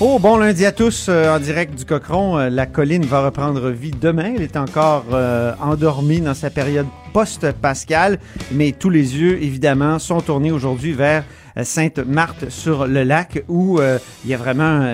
[0.00, 2.38] Oh, bon lundi à tous euh, en direct du Cochron.
[2.38, 4.34] Euh, la colline va reprendre vie demain.
[4.36, 8.20] Elle est encore euh, endormie dans sa période post-pascale,
[8.52, 11.24] mais tous les yeux, évidemment, sont tournés aujourd'hui vers
[11.62, 13.80] Sainte-Marthe sur le lac où
[14.24, 14.86] il y a vraiment,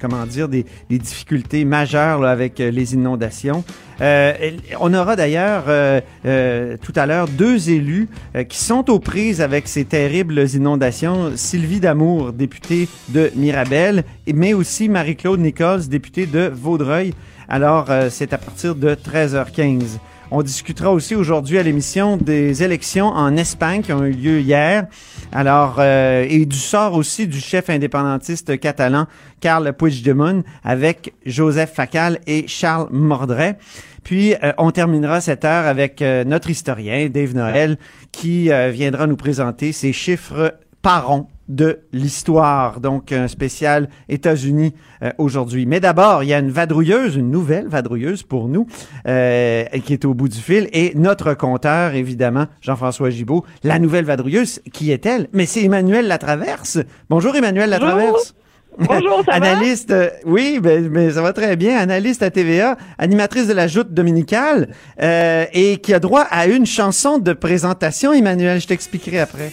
[0.00, 3.64] comment dire, des, difficultés majeures avec les inondations.
[4.02, 4.32] Euh,
[4.80, 8.08] on aura d'ailleurs euh, euh, tout à l'heure deux élus
[8.48, 11.32] qui sont aux prises avec ces terribles inondations.
[11.36, 17.14] Sylvie Damour, députée de Mirabel, mais aussi Marie-Claude Nichols, députée de Vaudreuil.
[17.48, 19.98] Alors, c'est à partir de 13h15.
[20.34, 24.86] On discutera aussi aujourd'hui à l'émission des élections en Espagne qui ont eu lieu hier.
[25.30, 29.06] Alors, et du sort aussi du chef indépendantiste catalan
[29.40, 33.58] Carles Puigdemont avec Joseph Facal et Charles Mordret.
[34.02, 37.78] Puis, euh, on terminera cette heure avec euh, notre historien, Dave Noël,
[38.10, 42.80] qui euh, viendra nous présenter ses chiffres par rond de l'histoire.
[42.80, 44.74] Donc, un spécial États-Unis
[45.18, 45.66] aujourd'hui.
[45.66, 48.66] Mais d'abord, il y a une vadrouilleuse, une nouvelle vadrouilleuse pour nous,
[49.04, 50.68] qui est au bout du fil.
[50.72, 55.28] Et notre compteur, évidemment, Jean-François Gibault, la nouvelle vadrouilleuse, qui est-elle?
[55.32, 56.78] Mais c'est Emmanuel Latraverse.
[57.10, 58.34] Bonjour, Emmanuel Latraverse.
[58.78, 61.76] Bonjour, ça Analyste, euh, oui, ben, mais ça va très bien.
[61.78, 66.66] Analyste à TVA, animatrice de la joute dominicale euh, et qui a droit à une
[66.66, 68.12] chanson de présentation.
[68.12, 69.52] Emmanuel, je t'expliquerai après.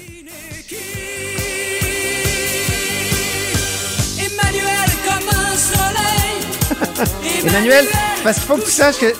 [7.45, 7.85] Emmanuel,
[8.23, 9.13] parce qu'il faut que tu saches que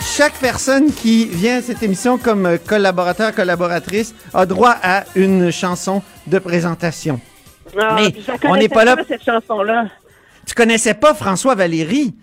[0.00, 6.02] chaque personne qui vient à cette émission comme collaborateur, collaboratrice, a droit à une chanson
[6.26, 7.20] de présentation.
[7.78, 8.12] Ah, mais
[8.44, 8.96] on n'est pas là.
[9.08, 9.86] cette chanson-là.
[10.46, 12.14] Tu connaissais pas François Valéry?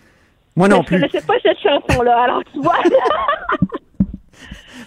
[0.56, 0.98] Moi non plus.
[0.98, 2.78] Je connaissais pas cette chanson-là, alors tu vois.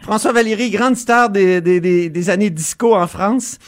[0.03, 3.59] François Valéry, grande star des, des, des, années disco en France.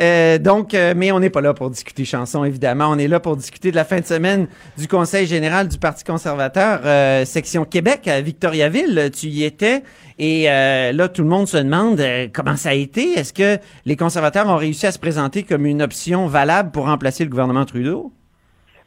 [0.00, 2.86] Euh, donc, euh, mais on n'est pas là pour discuter chansons, évidemment.
[2.88, 6.04] On est là pour discuter de la fin de semaine du Conseil général du Parti
[6.04, 9.10] conservateur, euh, section Québec à Victoriaville.
[9.12, 9.82] Tu y étais.
[10.18, 13.12] Et euh, là, tout le monde se demande euh, comment ça a été?
[13.12, 17.24] Est-ce que les conservateurs ont réussi à se présenter comme une option valable pour remplacer
[17.24, 18.12] le gouvernement Trudeau?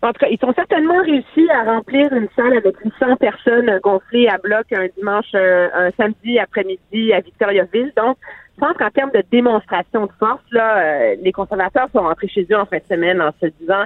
[0.03, 4.27] En tout cas, ils ont certainement réussi à remplir une salle avec 800 personnes gonflées
[4.27, 7.91] à bloc un dimanche, un, samedi après-midi à Victoriaville.
[7.97, 8.17] Donc,
[8.57, 12.47] je pense qu'en termes de démonstration de force, là, euh, les conservateurs sont rentrés chez
[12.49, 13.83] eux en fin de semaine en se disant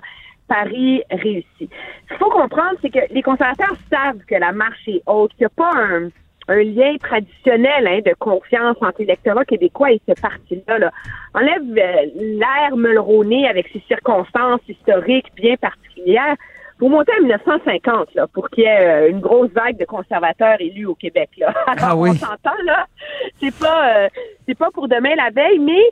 [0.48, 1.46] Paris réussit.
[1.60, 5.42] Ce qu'il faut comprendre, c'est que les conservateurs savent que la marche est haute, qu'il
[5.42, 6.10] n'y a pas un,
[6.48, 10.80] un lien traditionnel hein, de confiance entre l'électorat québécois et ce parti-là.
[10.80, 10.92] Là.
[11.34, 16.36] Enlève euh, l'air melroné avec ses circonstances historiques bien particulières
[16.82, 20.60] pour monter à 1950 là, pour qu'il y ait euh, une grosse vague de conservateurs
[20.60, 21.30] élus au Québec.
[21.38, 21.54] Là.
[21.68, 22.10] ah oui.
[22.10, 22.88] On s'entend là,
[23.40, 24.10] c'est pas euh,
[24.48, 25.92] c'est pas pour demain la veille, mais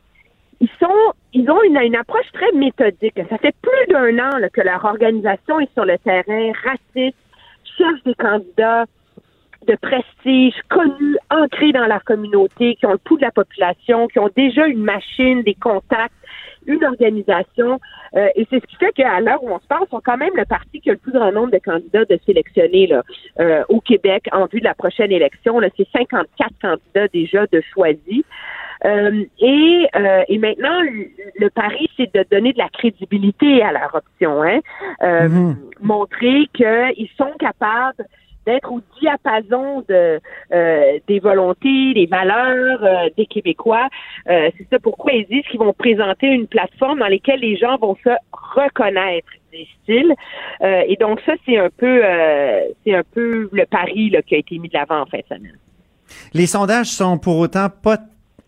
[0.59, 3.13] ils sont ils ont une, une approche très méthodique.
[3.29, 7.17] Ça fait plus d'un an là, que leur organisation est sur le terrain, raciste,
[7.77, 8.85] cherche des candidats
[9.67, 14.17] de prestige, connus, ancrés dans la communauté, qui ont le pouls de la population, qui
[14.17, 16.15] ont déjà une machine, des contacts,
[16.69, 17.79] une organisation.
[18.15, 20.35] Euh, et c'est ce qui fait qu'à l'heure où on se parle, sont quand même
[20.35, 23.03] le parti qui a le plus grand nombre de candidats de sélectionner là,
[23.39, 25.59] euh, au Québec en vue de la prochaine élection.
[25.59, 28.23] Là, c'est 54 candidats déjà de choisis.
[28.85, 29.87] Euh, et,
[30.29, 30.81] et maintenant,
[31.37, 34.59] le, pari, c'est de donner de la crédibilité à leur option, hein?
[35.01, 35.55] Mm-hmm.
[35.81, 38.05] montrer qu'ils sont capables
[38.45, 40.19] d'être au diapason de
[40.53, 43.87] euh, des volontés, des valeurs euh, des Québécois.
[44.29, 47.77] Euh, c'est ça pourquoi ils disent qu'ils vont présenter une plateforme dans laquelle les gens
[47.77, 50.13] vont se reconnaître des styles.
[50.61, 52.01] et donc ça, c'est un peu
[52.85, 55.35] c'est un peu le pari là, qui a été mis de l'avant en fin de
[55.35, 55.57] semaine.
[56.33, 57.97] Les sondages sont pour autant pas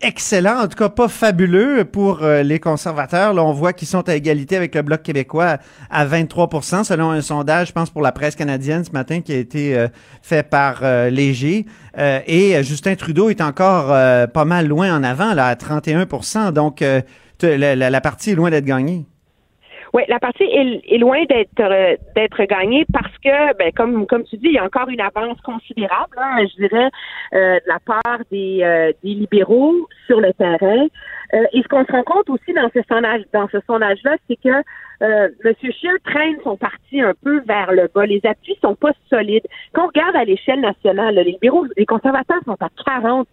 [0.02, 3.32] excellent, en tout cas pas fabuleux pour euh, les conservateurs.
[3.32, 5.58] Là, on voit qu'ils sont à égalité avec le Bloc québécois
[5.90, 9.36] à 23% selon un sondage, je pense, pour la presse canadienne ce matin qui a
[9.36, 9.88] été euh,
[10.20, 11.66] fait par euh, Léger.
[11.96, 16.82] et Justin Trudeau est encore pas mal loin en avant, là, à 31% Donc,
[17.42, 19.06] la, la partie est loin d'être gagnée.
[19.92, 24.38] Oui, la partie est, loin d'être euh, d'être gagnée parce que, ben, comme comme tu
[24.38, 26.90] dis, il y a encore une avance considérable, hein, je dirais,
[27.34, 30.86] euh, de la part des, euh, des libéraux sur le terrain.
[31.32, 34.62] Et ce qu'on se rend compte aussi dans ce sondage dans ce sondage-là, c'est que
[35.02, 35.54] euh, M.
[35.60, 38.06] Scheer traîne son parti un peu vers le bas.
[38.06, 39.46] Les appuis sont pas solides.
[39.72, 43.24] Quand on regarde à l'échelle nationale, les libéraux, les conservateurs sont à 40%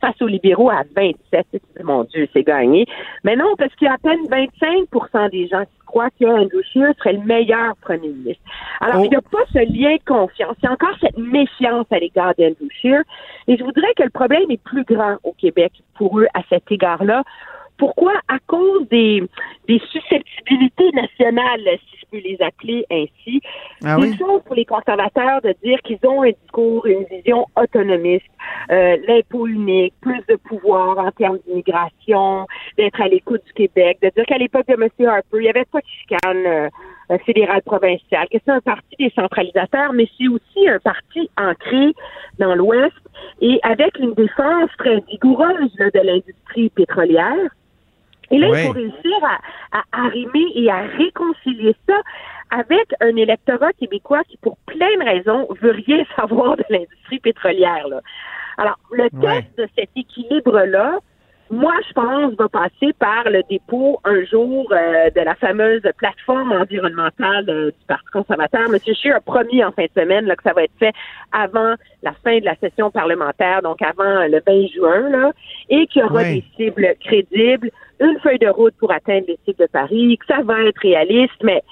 [0.00, 1.46] face aux libéraux à 27.
[1.82, 2.86] Mon Dieu, c'est gagné.
[3.24, 6.92] Mais non, parce qu'il y a à peine 25% des gens qui croient qu'Andrew Scheer
[6.98, 8.42] serait le meilleur premier ministre.
[8.80, 9.04] Alors, oh.
[9.04, 10.56] il n'y a pas ce lien de confiance.
[10.62, 13.02] Il y a encore cette méfiance à l'égard d'Andrew Scheer.
[13.48, 16.70] Et je voudrais que le problème est plus grand au Québec pour eux à cet
[16.70, 17.22] égard-là.
[17.78, 18.12] Pourquoi?
[18.28, 19.22] À cause des,
[19.66, 23.40] des susceptibilités nationales, si je peux les appeler ainsi.
[23.84, 24.16] Ah oui?
[24.16, 28.26] pour les conservateurs de dire qu'ils ont un discours, une vision autonomiste,
[28.70, 32.46] euh, l'impôt unique, plus de pouvoir en termes d'immigration,
[32.76, 34.88] d'être à l'écoute du Québec, de dire qu'à l'époque de M.
[35.08, 36.70] Harper, il n'y avait pas de chicane
[37.12, 41.92] euh, fédérale provinciale, que c'est un parti décentralisateur, mais c'est aussi un parti ancré
[42.38, 42.94] dans l'Ouest
[43.40, 47.50] et avec une défense très vigoureuse de l'industrie pétrolière.
[48.30, 51.96] Et là, il faut réussir à, à arrimer et à réconcilier ça
[52.50, 57.88] avec un électorat québécois qui, pour plein de raisons, veut rien savoir de l'industrie pétrolière.
[57.88, 58.00] Là.
[58.58, 60.98] Alors, le test de cet équilibre-là,
[61.50, 66.52] moi, je pense, va passer par le dépôt un jour euh, de la fameuse plateforme
[66.52, 68.68] environnementale euh, du Parti conservateur.
[68.70, 70.92] Monsieur Scheer a promis en fin de semaine là, que ça va être fait
[71.32, 75.32] avant la fin de la session parlementaire, donc avant le 20 juin, là,
[75.68, 79.60] et qu'il y aura des cibles crédibles, une feuille de route pour atteindre les cibles
[79.60, 81.62] de Paris, que ça va être réaliste, mais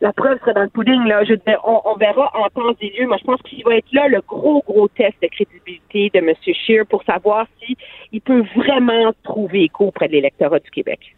[0.00, 1.24] la preuve sera dans le pudding, là.
[1.24, 1.34] Je
[1.64, 3.06] on, verra en temps et lieu.
[3.06, 6.34] Moi, je pense qu'il va être là le gros, gros test de crédibilité de M.
[6.42, 11.15] Scheer pour savoir s'il peut vraiment trouver écho auprès de l'électorat du Québec.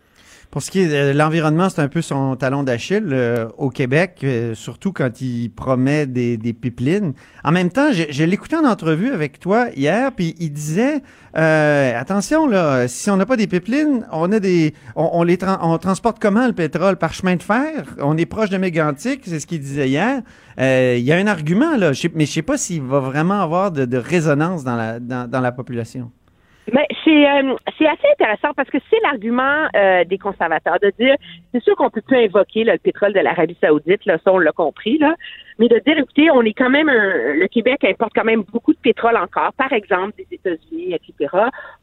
[0.51, 4.21] Pour ce qui est de l'environnement, c'est un peu son talon d'Achille euh, au Québec,
[4.25, 7.13] euh, surtout quand il promet des, des pipelines.
[7.45, 11.03] En même temps, je, je l'écoutais en entrevue avec toi hier, puis il disait
[11.37, 15.77] euh, attention là, si on n'a pas des pipelines, on a des, on, les on
[15.77, 16.97] transporte comment le pétrole?
[16.97, 17.85] Par chemin de fer?
[18.01, 20.23] On est proche de Mégantic, c'est ce qu'il disait hier.
[20.59, 23.85] Il y a un argument là, mais je sais pas s'il va vraiment avoir de,
[23.85, 26.11] de résonance dans la dans, dans la population.
[26.73, 31.17] Mais c'est euh, c'est assez intéressant parce que c'est l'argument euh, des conservateurs de dire
[31.53, 34.53] c'est sûr qu'on peut plus invoquer le pétrole de l'Arabie Saoudite, là, ça on l'a
[34.53, 35.15] compris là,
[35.59, 38.79] mais de dire écoutez, on est quand même le Québec importe quand même beaucoup de
[38.79, 41.35] pétrole encore, par exemple des États-Unis, etc.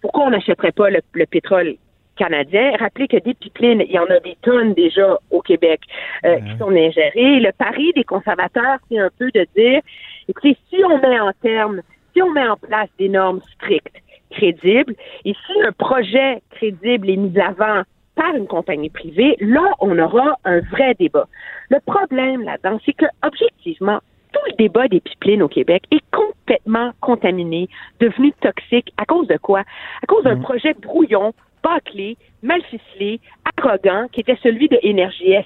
[0.01, 1.75] Pourquoi on n'achèterait pas le, pétrole
[2.17, 2.73] canadien?
[2.79, 5.81] Rappelez que des pipelines, il y en a des tonnes déjà au Québec
[6.25, 7.39] euh, qui sont ingérées.
[7.39, 9.81] Le pari des conservateurs, c'est un peu de dire,
[10.27, 11.81] écoutez, si on met en terme,
[12.13, 14.01] si on met en place des normes strictes,
[14.31, 14.95] crédible.
[15.23, 17.83] Et si un projet crédible est mis avant
[18.15, 21.27] par une compagnie privée, là, on aura un vrai débat.
[21.69, 23.99] Le problème là-dedans, c'est que, objectivement,
[24.31, 27.69] tout le débat des pipelines au Québec est complètement contaminé,
[27.99, 28.93] devenu toxique.
[28.97, 29.59] À cause de quoi?
[29.59, 30.41] À cause d'un mmh.
[30.41, 31.33] projet brouillon,
[31.63, 33.19] bâclé, mal ficelé,
[33.57, 35.45] arrogant, qui était celui de Énergie Est.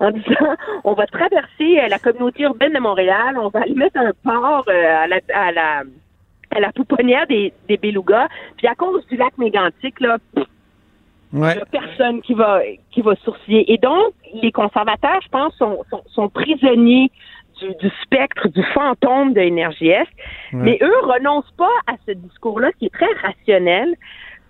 [0.00, 3.98] En disant, on va traverser euh, la communauté urbaine de Montréal, on va aller mettre
[3.98, 5.82] un port euh, à la, à la
[6.54, 8.28] à la pouponnière des, des belugas.
[8.56, 10.18] Puis à cause du lac mégantique, là,
[11.34, 12.60] il n'y a personne qui va
[12.92, 13.72] qui va sourciller.
[13.72, 17.10] Et donc, les conservateurs, je pense, sont, sont, prisonniers
[17.60, 20.08] du, spectre, du fantôme de Énergie Est.
[20.52, 23.94] Mais eux renoncent pas à ce discours-là qui est très rationnel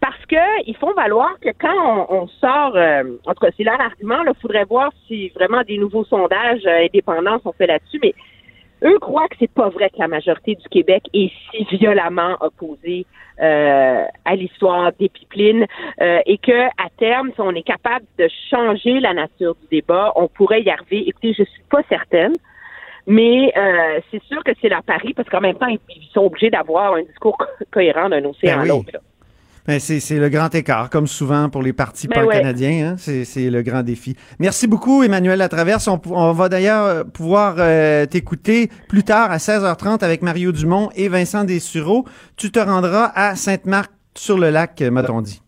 [0.01, 3.81] parce que ils font valoir que quand on, sort, euh, en tout cas, c'est leur
[3.81, 8.15] argument, il faudrait voir si vraiment des nouveaux sondages euh, indépendants sont faits là-dessus, mais
[8.85, 13.07] eux croient que c'est pas vrai que la majorité du Québec est si violemment opposée
[13.41, 15.67] euh, à l'histoire des pipelines
[16.01, 20.13] euh, et que à terme, si on est capable de changer la nature du débat,
[20.17, 21.09] on pourrait y arriver.
[21.09, 22.35] Écoutez, je suis pas certaine.
[23.07, 25.81] Mais euh, c'est sûr que c'est la pari parce qu'en même temps, ils
[26.13, 27.37] sont obligés d'avoir un discours
[27.71, 28.93] cohérent d'un océan ben à l'autre.
[29.67, 32.93] Ben c'est le grand écart, comme souvent pour les partis ben pan-canadiens.
[32.93, 32.97] Hein?
[32.99, 34.15] C'est le grand défi.
[34.39, 35.89] Merci beaucoup, Emmanuel Latraverse.
[35.89, 40.91] On, on va d'ailleurs euh, pouvoir euh, t'écouter plus tard à 16h30 avec Mario Dumont
[40.95, 42.05] et Vincent Dessureau.
[42.37, 45.41] Tu te rendras à Sainte-Marthe-sur-le-Lac, m'a-t-on dit.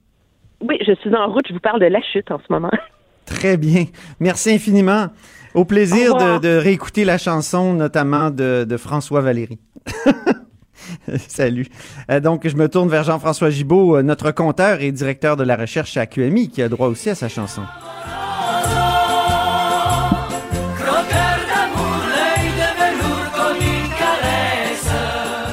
[0.63, 1.45] Oui, je suis en route.
[1.49, 2.71] Je vous parle de la chute en ce moment.
[3.27, 3.85] Très bien.
[4.19, 5.09] Merci infiniment.
[5.53, 9.59] Au plaisir de, de, réécouter la chanson, notamment de, de François Valéry.
[11.28, 11.66] Salut.
[12.11, 15.56] Euh, donc, je me tourne vers Jean-François Gibault, euh, notre compteur et directeur de la
[15.56, 17.62] recherche à QMI, qui a droit aussi à sa chanson.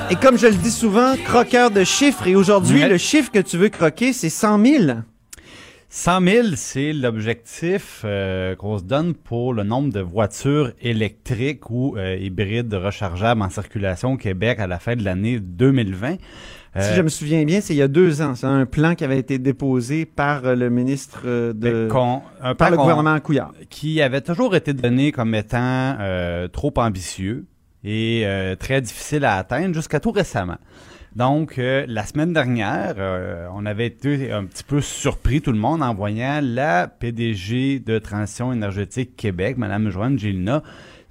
[0.09, 2.27] Et comme je le dis souvent, croqueur de chiffres.
[2.27, 4.93] Et aujourd'hui, le chiffre que tu veux croquer, c'est 100 000.
[5.95, 11.95] 100 000, c'est l'objectif euh, qu'on se donne pour le nombre de voitures électriques ou
[11.97, 16.13] euh, hybrides rechargeables en circulation au Québec à la fin de l'année 2020.
[16.13, 16.17] Si
[16.77, 18.33] Euh, je me souviens bien, c'est il y a deux ans.
[18.33, 21.87] C'est un plan qui avait été déposé par euh, le ministre euh, de...
[22.41, 23.53] un par le gouvernement Couillard.
[23.69, 27.45] qui avait toujours été donné comme étant euh, trop ambitieux
[27.83, 30.57] et euh, très difficile à atteindre jusqu'à tout récemment.
[31.15, 35.59] Donc, euh, la semaine dernière, euh, on avait été un petit peu surpris, tout le
[35.59, 40.63] monde, en voyant la PDG de Transition énergétique Québec, Mme Joanne Gélina,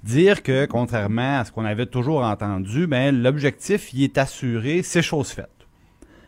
[0.03, 5.01] dire que, contrairement à ce qu'on avait toujours entendu, ben, l'objectif y est assuré, c'est
[5.01, 5.47] chose faite.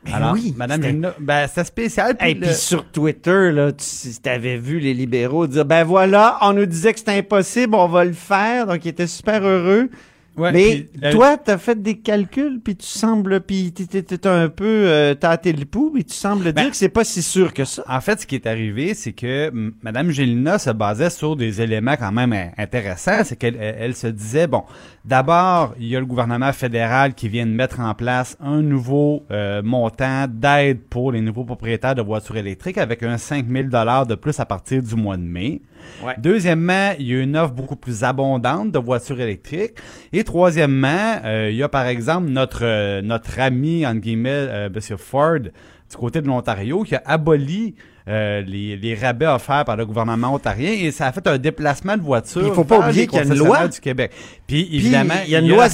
[0.05, 2.15] Ben oui, Mme c'était- Gélina, ben, c'est spécial.
[2.25, 6.37] Et le- puis sur Twitter, là, tu si t'avais vu les libéraux dire, ben voilà,
[6.41, 8.67] on nous disait que c'était impossible, on va le faire.
[8.67, 9.89] Donc, ils étaient super heureux.
[10.37, 14.65] Ouais, Mais la- toi, t'as fait des calculs, puis tu sembles, puis t'es- un peu
[14.65, 17.63] euh, tâté le pouls, puis tu sembles Ben- dire que c'est pas si sûr que
[17.63, 17.83] ça.
[17.87, 21.61] En fait, ce qui est arrivé, c'est que m- Mme Gélina se basait sur des
[21.61, 23.23] éléments quand même in- intéressants.
[23.23, 24.63] C'est qu'elle elle, elle se disait, bon,
[25.05, 29.23] d'abord, il y a le gouvernement fédéral qui vient de mettre en place un nouveau
[29.31, 34.15] euh, montant d'aide pour les nouveaux propriétaires de voitures électriques avec un 5 000 de
[34.15, 35.61] plus à partir du mois de mai.
[36.17, 39.73] Deuxièmement, il y a une offre beaucoup plus abondante de voitures électriques.
[40.13, 44.97] Et troisièmement, euh, il y a par exemple notre euh, ami entre guillemets euh, M.
[44.97, 47.75] Ford du côté de l'Ontario qui a aboli
[48.07, 51.97] euh, les, les rabais offerts par le gouvernement ontarien et ça a fait un déplacement
[51.97, 52.45] de voitures.
[52.45, 53.67] Il faut pas oublier qu'il y a une loi.
[53.67, 54.11] du Québec.
[54.45, 55.67] Puis évidemment, il y a une loi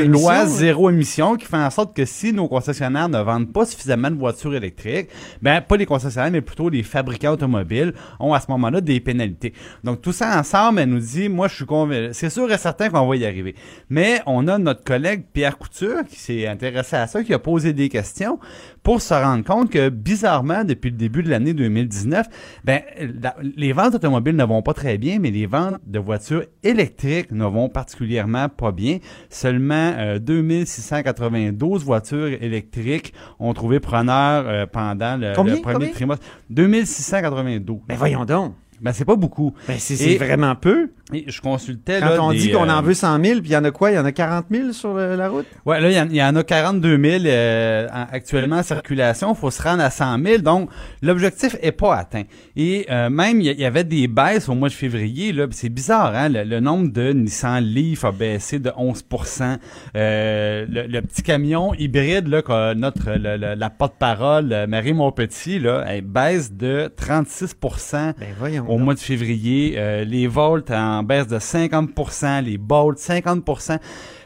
[0.00, 4.10] émission, zéro émission qui fait en sorte que si nos concessionnaires ne vendent pas suffisamment
[4.10, 5.08] de voitures électriques,
[5.42, 9.52] ben pas les concessionnaires mais plutôt les fabricants automobiles ont à ce moment-là des pénalités.
[9.84, 12.88] Donc tout ça ensemble, elle nous dit, moi je suis convaincu, c'est sûr et certain
[12.88, 13.54] qu'on va y arriver.
[13.90, 17.72] Mais on a notre collègue Pierre Couture qui s'est intéressé à ça, qui a posé
[17.72, 18.40] des questions
[18.86, 22.28] pour se rendre compte que bizarrement depuis le début de l'année 2019,
[22.62, 22.82] ben
[23.20, 27.32] la- les ventes automobiles ne vont pas très bien, mais les ventes de voitures électriques
[27.32, 28.98] ne vont particulièrement pas bien.
[29.28, 35.90] Seulement euh, 2692 voitures électriques ont trouvé preneur euh, pendant le, Combien, le premier combien?
[35.90, 36.24] trimestre.
[36.50, 37.80] 2692.
[37.88, 38.54] Ben voyons donc.
[38.80, 39.52] Ben c'est pas beaucoup.
[39.66, 40.90] Ben c'est vraiment peu.
[41.14, 43.50] Et je consultais Quand là, on des, dit qu'on euh, en veut 100 000, puis
[43.50, 43.92] il y en a quoi?
[43.92, 45.46] Il y en a 40 000 sur le- la route?
[45.64, 48.62] Ouais, là, il y en- il y, en a 42 000 euh, en- actuellement en
[48.64, 49.32] circulation.
[49.32, 50.38] Il faut se rendre à 100 000.
[50.38, 50.68] Donc,
[51.02, 52.24] l'objectif est pas atteint.
[52.56, 55.32] Et euh, même, il y, avait des baisses au mois de février.
[55.32, 56.28] Là, c'est bizarre, hein?
[56.28, 59.04] Le, le nombre de Nissan Leaf a baissé de 11
[59.94, 64.92] euh, le, le petit camion hybride, là, que notre le- le- la porte-parole, euh, Marie
[64.92, 67.54] Montpetit, là, elle baisse de 36
[68.18, 68.80] Ben au donc.
[68.80, 69.74] mois de février.
[69.76, 73.78] Euh, les volts en baisse de 50% les bolts 50%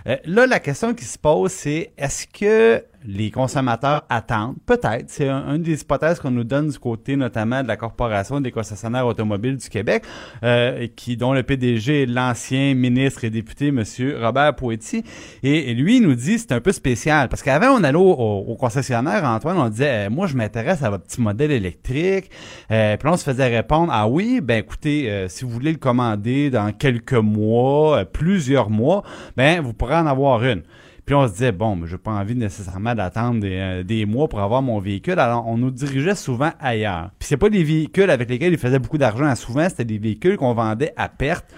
[0.06, 4.56] Euh, Là, la question qui se pose, c'est est-ce que les consommateurs attendent?
[4.66, 5.04] Peut-être.
[5.08, 8.50] C'est un- une des hypothèses qu'on nous donne du côté notamment de la Corporation des
[8.50, 10.04] concessionnaires automobiles du Québec,
[10.42, 13.82] euh, qui dont le PDG est l'ancien ministre et député, M.
[14.20, 15.02] Robert Poetti.
[15.42, 17.28] Et, et lui, nous dit c'est un peu spécial.
[17.28, 21.04] Parce qu'avant, on allait au, concessionnaire, Antoine, on disait euh, Moi, je m'intéresse à votre
[21.04, 22.30] petit modèle électrique.
[22.70, 25.72] Euh, puis là, on se faisait répondre Ah oui, ben écoutez, euh, si vous voulez
[25.72, 29.02] le commander dans quelques mois, euh, plusieurs mois,
[29.36, 30.62] ben vous pourrez en avoir une.
[31.10, 34.28] Puis on se disait, bon, mais j'ai pas envie nécessairement d'attendre des, euh, des mois
[34.28, 35.18] pour avoir mon véhicule.
[35.18, 37.10] Alors, on nous dirigeait souvent ailleurs.
[37.18, 39.34] Puis c'est pas des véhicules avec lesquels ils faisaient beaucoup d'argent.
[39.34, 41.52] Souvent, c'était des véhicules qu'on vendait à perte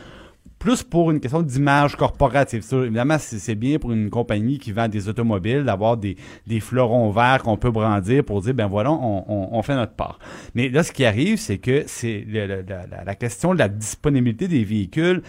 [0.58, 2.64] plus pour une question d'image corporative.
[2.72, 6.16] Évidemment, c'est bien pour une compagnie qui vend des automobiles d'avoir des,
[6.60, 10.18] fleurons verts qu'on peut brandir pour dire, ben voilà, on, fait notre part.
[10.54, 15.22] Mais là, ce qui arrive, c'est que c'est la question de la disponibilité des véhicules.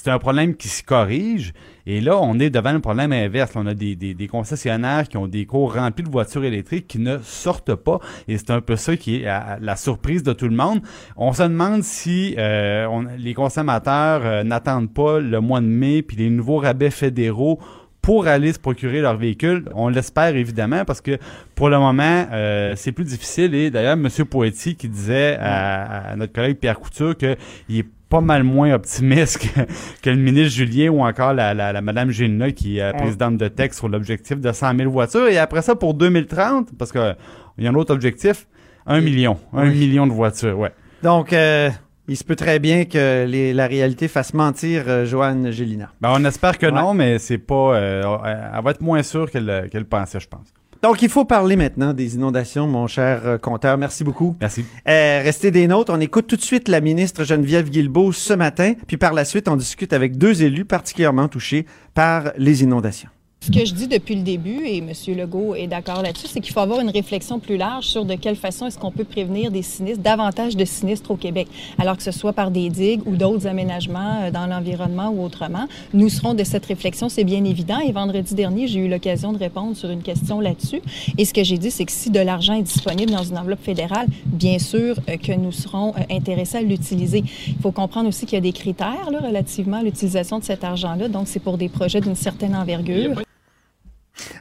[0.00, 1.52] C'est un problème qui se corrige.
[1.84, 3.50] Et là, on est devant le problème inverse.
[3.56, 7.18] On a des, des, concessionnaires qui ont des cours remplis de voitures électriques qui ne
[7.18, 7.98] sortent pas.
[8.28, 10.82] Et c'est un peu ça qui est à- la surprise de tout le monde.
[11.16, 12.86] On se demande si euh,
[13.18, 17.58] les consommateurs euh, n'attendent pas le mois de mai puis les nouveaux rabais fédéraux
[18.00, 19.64] pour aller se procurer leur véhicule.
[19.74, 21.18] On l'espère évidemment parce que
[21.56, 23.52] pour le moment, euh, c'est plus difficile.
[23.52, 24.08] Et d'ailleurs, M.
[24.30, 27.36] Poetti qui disait à, à notre collègue Pierre Couture qu'il
[27.68, 29.60] est pas mal moins optimiste que,
[30.02, 33.48] que le ministre Julien ou encore la, la, la Madame Gélina qui est présidente de
[33.48, 35.28] texte sur l'objectif de 100 000 voitures.
[35.28, 37.14] Et après ça, pour 2030, parce que
[37.58, 38.46] il y a un autre objectif,
[38.86, 39.36] un million.
[39.52, 39.74] Un Oui.
[39.78, 40.72] million de voitures, ouais.
[41.02, 41.70] Donc, euh,
[42.10, 45.90] Il se peut très bien que les- la réalité fasse mentir euh, Joanne Gélina.
[46.00, 47.74] Ben, on espère que non, mais c'est pas.
[47.76, 50.46] euh, elle va être moins sûre qu'elle qu'elle pensait, je pense.
[50.82, 53.76] Donc, il faut parler maintenant des inondations, mon cher euh, compteur.
[53.78, 54.36] Merci beaucoup.
[54.40, 54.64] Merci.
[54.86, 55.92] Euh, restez des nôtres.
[55.92, 59.48] On écoute tout de suite la ministre Geneviève Guilbeault ce matin, puis par la suite,
[59.48, 63.10] on discute avec deux élus particulièrement touchés par les inondations.
[63.40, 64.92] Ce que je dis depuis le début, et M.
[65.16, 68.36] Legault est d'accord là-dessus, c'est qu'il faut avoir une réflexion plus large sur de quelle
[68.36, 72.10] façon est-ce qu'on peut prévenir des sinistres, davantage de sinistres au Québec, alors que ce
[72.10, 75.66] soit par des digues ou d'autres aménagements euh, dans l'environnement ou autrement.
[75.94, 77.78] Nous serons de cette réflexion, c'est bien évident.
[77.78, 80.82] Et vendredi dernier, j'ai eu l'occasion de répondre sur une question là-dessus.
[81.16, 83.62] Et ce que j'ai dit, c'est que si de l'argent est disponible dans une enveloppe
[83.62, 87.24] fédérale, bien sûr euh, que nous serons euh, intéressés à l'utiliser.
[87.46, 90.64] Il faut comprendre aussi qu'il y a des critères là, relativement à l'utilisation de cet
[90.64, 91.08] argent-là.
[91.08, 93.22] Donc, c'est pour des projets d'une certaine envergure.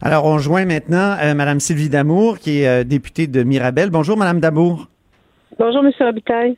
[0.01, 3.89] Alors, on joint maintenant euh, Madame Sylvie Damour, qui est euh, députée de Mirabel.
[3.89, 4.87] Bonjour, Madame Damour.
[5.59, 5.91] Bonjour, M.
[5.99, 6.57] Robitaille.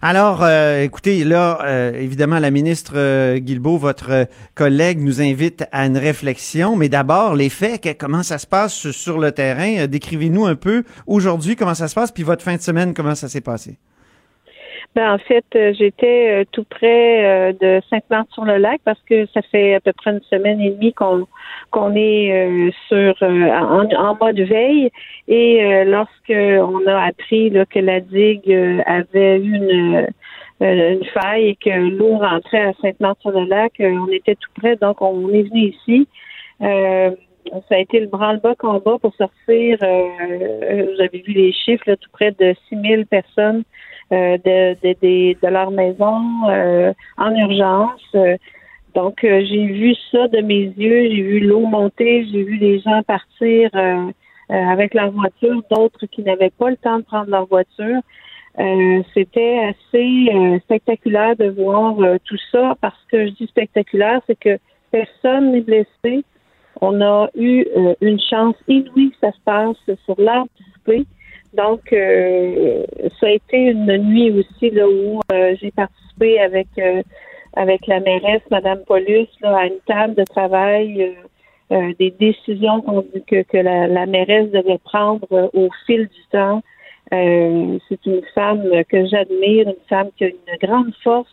[0.00, 5.86] Alors, euh, écoutez, là, euh, évidemment, la ministre euh, Guilbeault, votre collègue, nous invite à
[5.86, 6.74] une réflexion.
[6.76, 9.86] Mais d'abord, les faits, que- comment ça se passe sur le terrain?
[9.86, 13.28] Décrivez-nous un peu aujourd'hui comment ça se passe, puis votre fin de semaine, comment ça
[13.28, 13.78] s'est passé?
[14.94, 19.74] Ben, en fait, euh, j'étais euh, tout près euh, de Sainte-Marthe-sur-le-Lac parce que ça fait
[19.74, 24.90] à peu près une semaine et demie qu'on est sur en, en mode veille.
[25.28, 28.52] Et lorsque on a appris que la digue
[28.84, 30.06] avait une,
[30.60, 35.42] une faille et que l'eau rentrait à Sainte-Marthe-sur-le-Lac, on était tout près, donc on est
[35.44, 36.06] venu ici.
[36.60, 42.10] Ça a été le branle-bas combat pour sortir, vous avez vu les chiffres, là, tout
[42.12, 43.62] près de 6000 personnes
[44.12, 48.02] euh, de, de, de, de leur maison euh, en urgence.
[48.14, 48.36] Euh,
[48.94, 53.02] donc, j'ai vu ça de mes yeux, j'ai vu l'eau monter, j'ai vu les gens
[53.04, 53.70] partir
[54.50, 58.02] avec leur voiture, d'autres qui n'avaient pas le temps de prendre leur voiture.
[59.14, 61.94] C'était assez spectaculaire de voir
[62.26, 64.58] tout ça parce que je dis spectaculaire, c'est que
[64.90, 66.22] personne n'est blessé.
[66.82, 67.64] On a eu
[68.02, 71.06] une chance inouïe que ça se passe sur l'arbre display.
[71.54, 72.84] Donc, euh,
[73.20, 77.02] ça a été une nuit aussi là où euh, j'ai participé avec euh,
[77.54, 81.02] avec la mairesse, Madame Paulus, là, à une table de travail,
[81.70, 82.80] euh, euh, des décisions
[83.26, 86.62] que, que la, la mairesse devait prendre euh, au fil du temps.
[87.10, 91.28] C'est une femme que j'admire, une femme qui a une grande force,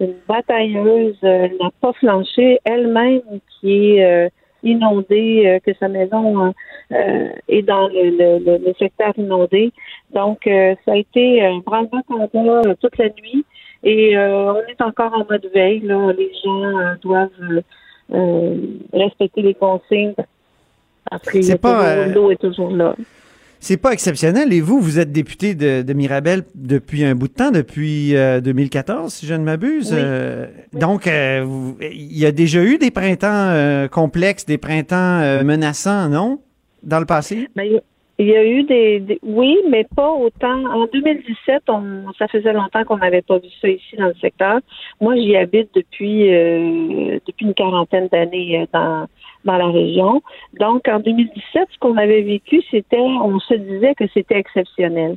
[0.00, 3.20] une batailleuse, elle n'a pas flanché, elle-même
[3.60, 4.30] qui est
[4.66, 6.52] euh, inondée, euh, que sa maison
[6.92, 9.72] euh, est dans le, le, secteur inondé.
[10.14, 13.44] Donc, euh, ça a été un branle-bas combat euh, toute la nuit
[13.82, 15.80] et euh, on est encore en mode veille.
[15.80, 16.12] Là.
[16.12, 17.60] Les gens euh, doivent euh,
[18.12, 18.56] euh,
[18.92, 20.14] respecter les consignes.
[21.10, 22.94] Après, C'est pas, euh, l'eau est toujours là.
[23.66, 24.52] C'est pas exceptionnel.
[24.52, 28.40] Et vous, vous êtes député de, de Mirabel depuis un bout de temps, depuis euh,
[28.40, 29.92] 2014, si je ne m'abuse.
[29.92, 29.98] Oui.
[30.00, 35.18] Euh, donc, euh, vous- il y a déjà eu des printemps euh, complexes, des printemps
[35.20, 36.38] euh, menaçants, non?
[36.84, 37.48] Dans le passé?
[37.56, 37.80] Ben,
[38.20, 40.64] il y a eu des, des- oui, mais pas autant.
[40.72, 44.60] En 2017, on, ça faisait longtemps qu'on n'avait pas vu ça ici dans le secteur.
[45.00, 49.06] Moi, j'y habite depuis euh, depuis une quarantaine d'années euh, dans
[49.44, 50.22] dans la région.
[50.58, 55.16] Donc, en 2017, ce qu'on avait vécu, c'était, on se disait que c'était exceptionnel.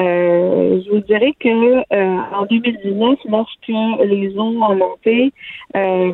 [0.00, 5.32] Euh, je vous dirais que euh, en 2019, lorsque les eaux ont monté,
[5.76, 6.12] euh,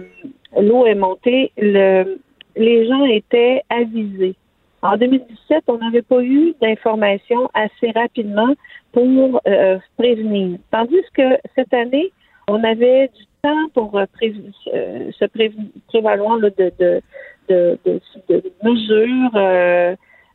[0.61, 2.18] l'eau est montée, le,
[2.57, 4.37] les gens étaient avisés.
[4.83, 8.54] En 2017, on n'avait pas eu d'informations assez rapidement
[8.92, 10.59] pour euh, prévenir.
[10.70, 12.12] Tandis que cette année,
[12.48, 14.35] on avait du temps pour euh, pré-
[14.74, 15.52] euh, se pré-
[15.90, 16.90] prévaloir là, de, de,
[17.50, 17.78] de,
[18.28, 19.94] de, mesures euh,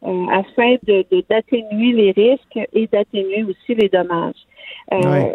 [0.09, 4.43] euh, afin de de- d'atténuer les risques et d'atténuer aussi les dommages.
[4.93, 5.27] Euh, Ouais.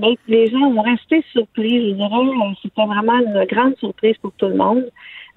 [0.00, 1.74] Mais les gens ont resté surpris.
[1.90, 4.86] Je dirais, c'était vraiment une grande surprise pour tout le monde.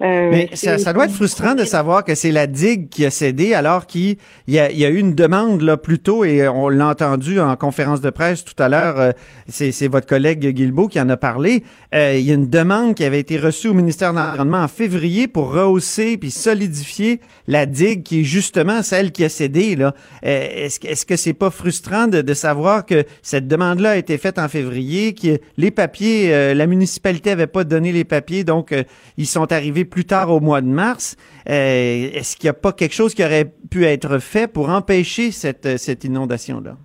[0.00, 3.10] Euh, Mais ça, ça doit être frustrant de savoir que c'est la digue qui a
[3.10, 4.16] cédé alors qu'il
[4.48, 7.38] y a, il y a eu une demande là plus tôt et on l'a entendu
[7.38, 8.98] en conférence de presse tout à l'heure.
[8.98, 9.12] euh,
[9.48, 11.62] c'est, c'est votre collègue Guilbeault qui en a parlé.
[11.94, 14.68] Euh, il y a une demande qui avait été reçue au ministère de l'Environnement en
[14.68, 19.76] février pour rehausser puis solidifier la digue qui est justement celle qui a cédé.
[19.76, 19.94] Là.
[20.24, 23.96] Euh, est-ce, que- est-ce que c'est pas frustrant de, de savoir que cette demande-là a
[23.96, 28.42] été faite en février, que les papiers, euh, la municipalité avait pas donné les papiers,
[28.42, 28.82] donc euh,
[29.16, 31.16] ils sont arrivés plus tard au mois de mars.
[31.48, 35.30] Euh, est-ce qu'il n'y a pas quelque chose qui aurait pu être fait pour empêcher
[35.30, 36.76] cette, euh, inondation-là?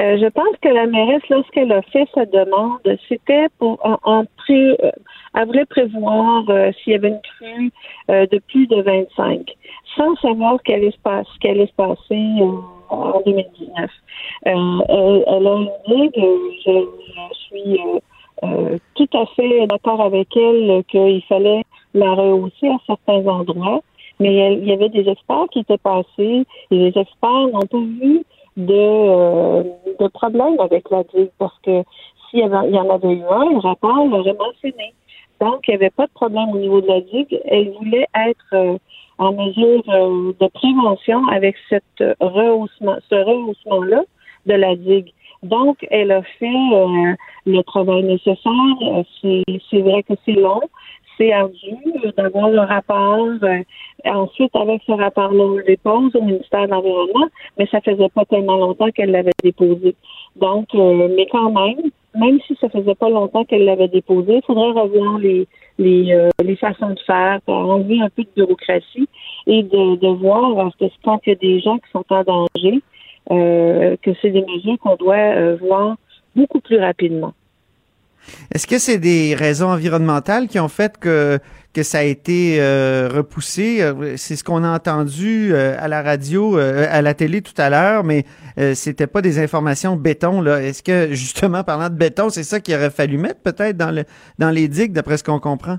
[0.00, 4.24] Euh, je pense que la mairesse, lorsqu'elle a fait sa demande, c'était pour en,
[5.66, 6.44] prévoir
[6.82, 7.72] s'il y avait une crue
[8.08, 9.54] de plus de 25,
[9.96, 12.24] sans savoir ce allait se allait se passer
[12.88, 13.90] en 2019.
[14.42, 16.28] Elle, a dit que
[16.64, 17.80] je, je suis
[18.94, 21.62] tout à fait d'accord avec elle qu'il fallait
[21.94, 23.80] la rehausser à certains endroits.
[24.20, 28.24] Mais il y avait des experts qui étaient passés et les experts n'ont pas vu
[28.56, 29.62] de, euh,
[29.98, 31.82] de problème avec la digue parce que
[32.30, 34.92] s'il y, en avait eu un, le rapport l'aurait mentionné.
[35.40, 37.40] Donc, il n'y avait pas de problème au niveau de la digue.
[37.46, 38.78] Elle voulait être euh,
[39.18, 44.02] en mesure euh, de prévention avec cette rehaussement, ce rehaussement-là
[44.46, 45.12] de la digue.
[45.42, 46.46] Donc, elle a fait
[47.44, 49.04] le travail nécessaire.
[49.20, 50.62] C'est vrai que c'est long,
[51.16, 51.76] c'est ardu
[52.16, 53.28] d'avoir le rapport.
[53.42, 53.62] Euh,
[54.04, 58.24] ensuite, avec ce rapport-là, on le dépose au ministère de l'Environnement, mais ça faisait pas
[58.24, 59.94] tellement longtemps qu'elle l'avait déposé.
[60.36, 64.42] Donc, euh, mais quand même, même si ça faisait pas longtemps qu'elle l'avait déposé, il
[64.46, 65.46] faudrait revoir les
[65.76, 69.08] les, euh, les façons de faire, enlever un peu de bureaucratie
[69.48, 72.22] et de, de voir parce que quand il y a des gens qui sont en
[72.22, 72.80] danger,
[73.28, 75.96] que c'est des mesures qu'on doit voir
[76.36, 77.32] beaucoup plus rapidement.
[78.54, 81.38] Est-ce que c'est des raisons environnementales qui ont fait que,
[81.72, 83.82] que ça a été euh, repoussé?
[83.82, 87.70] Euh, c'est ce qu'on a entendu euh, à la radio, à la télé tout à
[87.70, 88.24] l'heure, mais
[88.74, 90.40] c'était pas des informations béton.
[90.40, 90.62] Là.
[90.62, 94.04] Est-ce que, justement, parlant de béton, c'est ça qu'il aurait fallu mettre peut-être dans, le,
[94.38, 95.78] dans les digues, d'après ce qu'on comprend?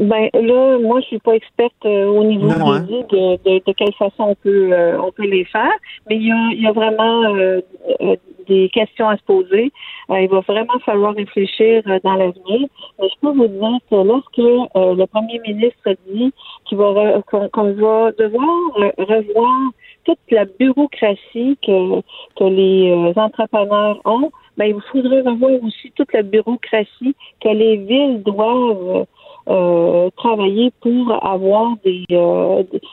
[0.00, 2.80] Ben là, moi, je suis pas experte au niveau des hein?
[2.80, 5.70] digues, de, de, quelle façon on peut on peut les faire,
[6.08, 7.22] mais il y a, il y a vraiment
[8.46, 9.72] des questions à se poser.
[10.10, 12.68] Euh, il va vraiment falloir réfléchir euh, dans l'avenir.
[13.00, 16.32] Mais je peux vous dire que lorsque euh, le premier ministre dit
[16.64, 19.70] qu'il va qu'on va devoir revoir
[20.04, 22.00] toute la bureaucratie que,
[22.36, 28.22] que les entrepreneurs ont, ben, il faudrait revoir aussi toute la bureaucratie que les villes
[28.22, 29.06] doivent
[30.16, 32.04] travailler pour avoir des,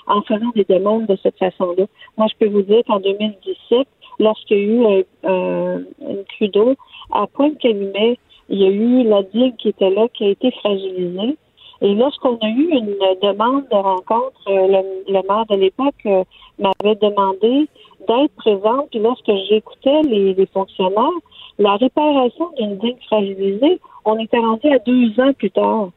[0.08, 1.86] en faisant des demandes de cette façon-là.
[2.18, 3.88] Moi, je peux vous dire qu'en 2017,
[4.20, 6.76] lorsqu'il y a eu un, une crue d'eau,
[7.12, 8.18] à Pointe-Calumet,
[8.50, 11.38] il y a eu la digue qui était là, qui a été fragilisée.
[11.82, 16.24] Et lorsqu'on a eu une demande de rencontre, euh, le, maire de l'époque euh,
[16.58, 17.68] m'avait demandé
[18.08, 18.90] d'être présente.
[18.92, 21.20] Puis lorsque j'écoutais les, les, fonctionnaires,
[21.60, 25.90] la réparation d'une digue fragilisée, on était rendu à deux ans plus tard.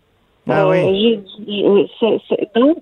[0.49, 1.21] Ah oui.
[1.49, 2.19] Euh,
[2.55, 2.79] donc,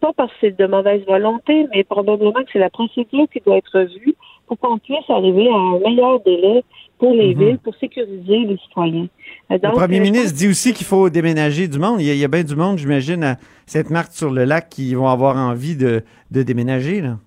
[0.00, 3.56] pas parce que c'est de mauvaise volonté, mais probablement que c'est la procédure qui doit
[3.56, 4.14] être vue
[4.48, 6.64] pour qu'on puisse arriver à un meilleur délai
[6.98, 7.44] pour les mhm.
[7.44, 9.06] villes, pour sécuriser les citoyens.
[9.50, 12.00] le premier euh, ministre dit aussi qu'il faut déménager du monde.
[12.00, 16.42] Il y a, bien du monde, j'imagine, à Sainte-Marthe-sur-le-Lac qui vont avoir envie de, de
[16.42, 17.00] déménager.
[17.00, 17.18] Là.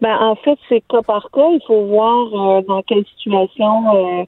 [0.00, 1.48] Ben, en fait, c'est cas par cas.
[1.52, 4.24] Il faut voir euh, dans quelle situation euh,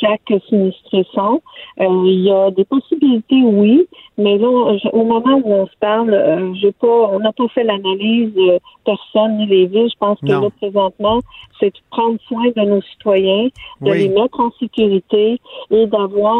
[0.00, 1.42] chaque sinistré sont.
[1.80, 6.54] Euh, il y a des possibilités, oui, mais là, au moment où on se parle,
[6.60, 8.32] j'ai pas, on n'a pas fait l'analyse
[8.84, 9.90] personne ni les villes.
[9.90, 11.20] Je pense que là, présentement,
[11.58, 13.48] c'est de prendre soin de nos citoyens,
[13.80, 16.36] de les mettre en sécurité et d'avoir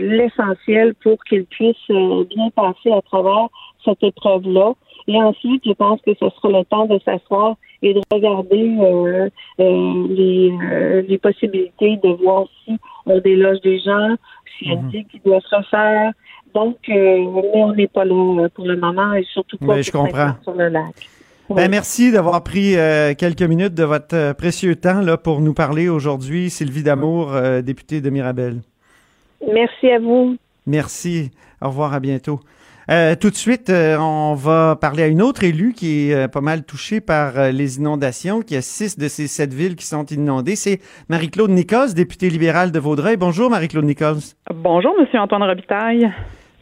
[0.00, 3.48] l'essentiel pour qu'ils puissent bien passer à travers
[3.84, 4.74] cette épreuve-là.
[5.08, 9.28] Et ensuite, je pense que ce sera le temps de s'asseoir et de regarder euh,
[9.60, 14.16] euh, les, euh, les possibilités de voir si on déloge des gens,
[14.58, 15.04] s'il y a une mhm.
[15.10, 16.12] qui doit se refaire.
[16.54, 20.32] Donc, mais on n'est pas là pour le moment et surtout pas je comprends.
[20.42, 20.94] sur le lac.
[21.50, 22.74] Ben, merci d'avoir pris
[23.18, 26.48] quelques minutes de votre précieux temps là, pour nous parler aujourd'hui.
[26.48, 28.62] Sylvie Damour, députée de Mirabel.
[29.52, 30.36] Merci à vous.
[30.66, 31.30] Merci.
[31.60, 32.40] Au revoir, à bientôt.
[32.88, 36.28] Euh, tout de suite, euh, on va parler à une autre élue qui est euh,
[36.28, 40.06] pas mal touchée par les inondations, qui a six de ces sept villes qui sont
[40.06, 40.54] inondées.
[40.54, 43.16] C'est Marie-Claude Nichols, députée libérale de Vaudreuil.
[43.16, 44.20] Bonjour, Marie-Claude Nichols.
[44.54, 46.12] Bonjour, Monsieur Antoine Robitaille.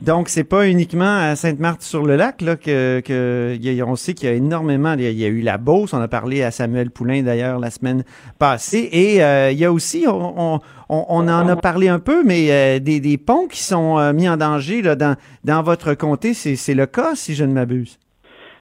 [0.01, 4.95] Donc, c'est pas uniquement à Sainte-Marthe-sur-le-Lac là, que, on sait qu'il y a énormément.
[4.95, 8.05] Il y a, eu la Beauce, on a parlé à Samuel Poulain d'ailleurs la semaine
[8.39, 8.89] passée.
[8.93, 13.01] Et euh, il y a aussi, on, en a parlé un peu, mais euh, des,
[13.01, 16.35] des, ponts qui sont euh, mis en danger là, dans, dans votre comté.
[16.35, 17.99] C'est le cas, si je ne m'abuse.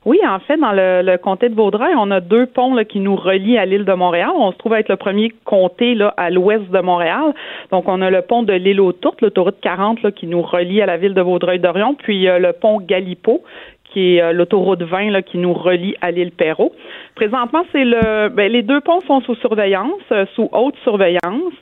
[0.05, 3.15] Oui, en fait, dans le, comté de Vaudreuil, on a deux ponts là, qui nous
[3.15, 4.31] relient à l'île de Montréal.
[4.35, 7.33] On se trouve être le premier comté là, à l'ouest de Montréal.
[7.71, 10.81] Donc, on a le pont de l'île aux Tourtes, l'autoroute 40, là, qui nous relie
[10.81, 13.43] à la ville de Vaudreuil-Dorion, puis euh, le pont Galipo,
[13.85, 16.73] qui est euh, l'autoroute 20 là, qui nous relie à l'île Perrault.
[17.15, 21.53] Présentement, c'est le ben, les deux ponts sont sous surveillance, euh, sous haute surveillance.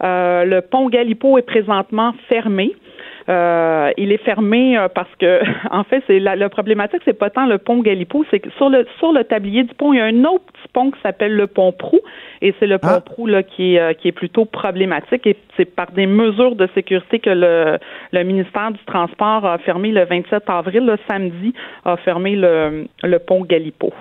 [0.00, 2.74] le pont Galipo est présentement fermé.
[3.28, 7.46] Euh, il est fermé euh, parce que, en fait, c'est la, problématique, c'est pas tant
[7.46, 10.04] le pont Galipo, c'est que sur le sur le tablier du pont, il y a
[10.04, 12.00] un autre petit pont qui s'appelle le pont Prou,
[12.40, 13.00] et c'est le pont ah.
[13.00, 16.68] Prou là qui est euh, qui est plutôt problématique, et c'est par des mesures de
[16.74, 17.78] sécurité que le
[18.12, 21.54] le ministère du Transport a fermé le 27 avril, le samedi,
[21.84, 23.92] a fermé le le pont Galipo.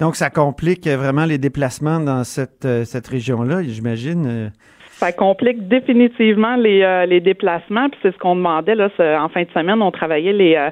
[0.00, 4.50] Donc, ça complique vraiment les déplacements dans cette, cette région-là, j'imagine
[5.00, 7.88] ça complique définitivement les, euh, les déplacements.
[7.88, 8.88] Puis c'est ce qu'on demandait là.
[9.18, 10.70] En fin de semaine, on travaillait les euh,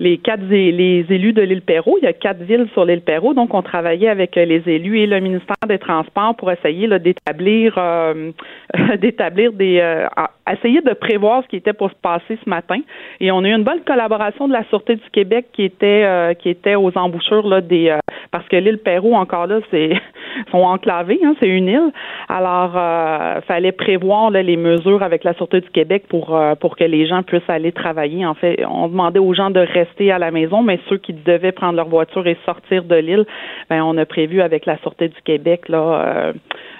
[0.00, 1.96] les quatre les élus de l'île Perrault.
[2.00, 4.98] Il y a quatre villes sur l'île Perrault, donc on travaillait avec euh, les élus
[4.98, 7.78] et le ministère des Transports pour essayer d'établir
[9.00, 10.04] d'établir des
[10.50, 12.80] essayer de prévoir ce qui était pour se passer ce matin.
[13.20, 16.48] Et on a eu une bonne collaboration de la Sûreté du Québec qui était qui
[16.48, 17.96] était aux embouchures là des
[18.32, 19.92] parce que l'île Perrault encore là c'est
[20.50, 21.92] sont enclavés, hein, c'est une île.
[22.28, 26.84] Alors, euh, fallait prévoir les mesures avec la Sûreté du Québec pour euh, pour que
[26.84, 28.24] les gens puissent aller travailler.
[28.26, 31.52] En fait, on demandait aux gens de rester à la maison, mais ceux qui devaient
[31.52, 33.26] prendre leur voiture et sortir de l'île,
[33.68, 36.32] ben on a prévu avec la Sûreté du Québec là euh,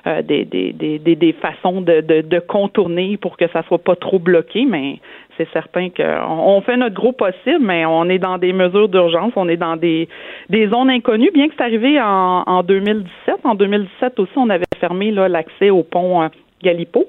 [0.06, 3.96] euh des, des, des, des, façons de, de, de contourner pour que ça soit pas
[3.96, 4.98] trop bloqué, mais
[5.36, 9.48] c'est certain qu'on fait notre gros possible, mais on est dans des mesures d'urgence, on
[9.48, 10.08] est dans des,
[10.50, 13.36] des zones inconnues, bien que c'est arrivé en, en 2017.
[13.44, 16.28] En 2017 aussi, on avait fermé l'accès au pont euh,
[16.62, 17.06] Galipo.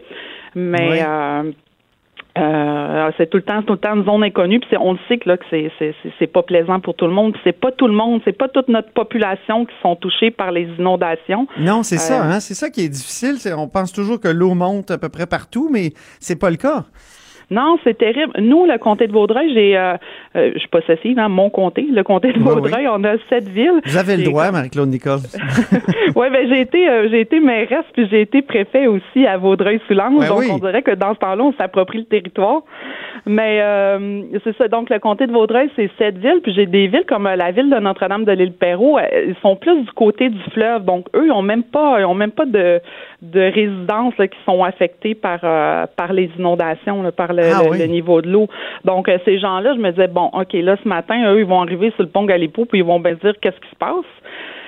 [0.55, 1.51] Mais euh,
[2.37, 4.59] euh, c'est tout le temps, tout le temps une zone inconnue.
[4.59, 5.71] Puis on le sait que là que c'est
[6.19, 7.35] c'est pas plaisant pour tout le monde.
[7.43, 10.67] C'est pas tout le monde, c'est pas toute notre population qui sont touchés par les
[10.79, 11.47] inondations.
[11.59, 13.35] Non, c'est ça, hein, c'est ça qui est difficile.
[13.55, 16.85] on pense toujours que l'eau monte à peu près partout, mais c'est pas le cas.
[17.53, 18.33] Non, c'est terrible.
[18.39, 19.95] Nous, le comté de Vaudreuil, j'ai, euh,
[20.35, 23.81] euh, je suis possessive, hein, mon comté, le comté de Vaudreuil, on a sept villes.
[23.85, 25.19] Vous avez le droit, Marie-Claude Nicole.
[26.15, 30.27] oui, ben j'ai été, euh, j'ai été mairesse puis j'ai été préfet aussi à Vaudreuil-Soulanges,
[30.27, 32.61] donc on dirait que dans ce temps-là, on s'approprie le territoire.
[33.25, 34.67] Mais euh, c'est ça.
[34.67, 37.69] Donc le comté de Vaudreuil, c'est sept villes, puis j'ai des villes comme la ville
[37.69, 41.41] de Notre-Dame de l'île-Perrot, ils sont plus du côté du fleuve, donc eux, ils ont
[41.41, 42.81] même pas, ils ont même pas de
[43.21, 45.39] de résidences qui sont affectées par
[45.95, 48.47] par les inondations, par ah le, niveau de l'eau.
[48.85, 51.61] Donc, euh, ces gens-là, je me disais, bon, OK, là, ce matin, eux, ils vont
[51.61, 54.05] arriver sur le pont Galipo, puis ils vont bien dire qu'est-ce qui se passe.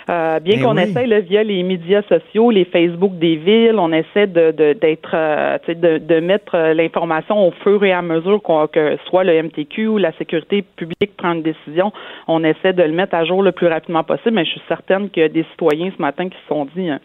[0.07, 3.91] Euh, bien eh qu'on essaye là, via les médias sociaux, les Facebook des villes, on
[3.91, 8.39] essaie de d'être euh, de, de mettre l'information au fur et à mesure
[8.71, 11.91] que soit le MTQ ou la sécurité publique prend une décision,
[12.27, 14.35] on essaie de le mettre à jour le plus rapidement possible.
[14.35, 16.87] Mais je suis certaine qu'il y a des citoyens ce matin qui se sont dit
[16.87, 16.99] hein,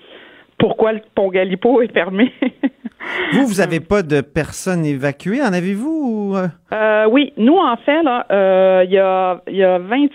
[0.61, 2.33] pourquoi le pont Galipo est fermé.
[3.33, 6.35] vous, vous n'avez pas de personnes évacuées, en avez-vous?
[6.37, 6.47] Euh?
[6.73, 10.11] euh, oui, nous, en fait, euh, il y, a, y a 26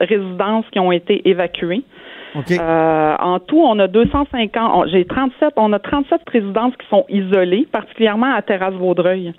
[0.00, 1.84] résidences qui ont été évacuées.
[2.36, 7.68] Euh, en tout, on a 250, j'ai 37, on a 37 résidences qui sont isolées,
[7.70, 9.34] particulièrement à Terrasse Vaudreuil.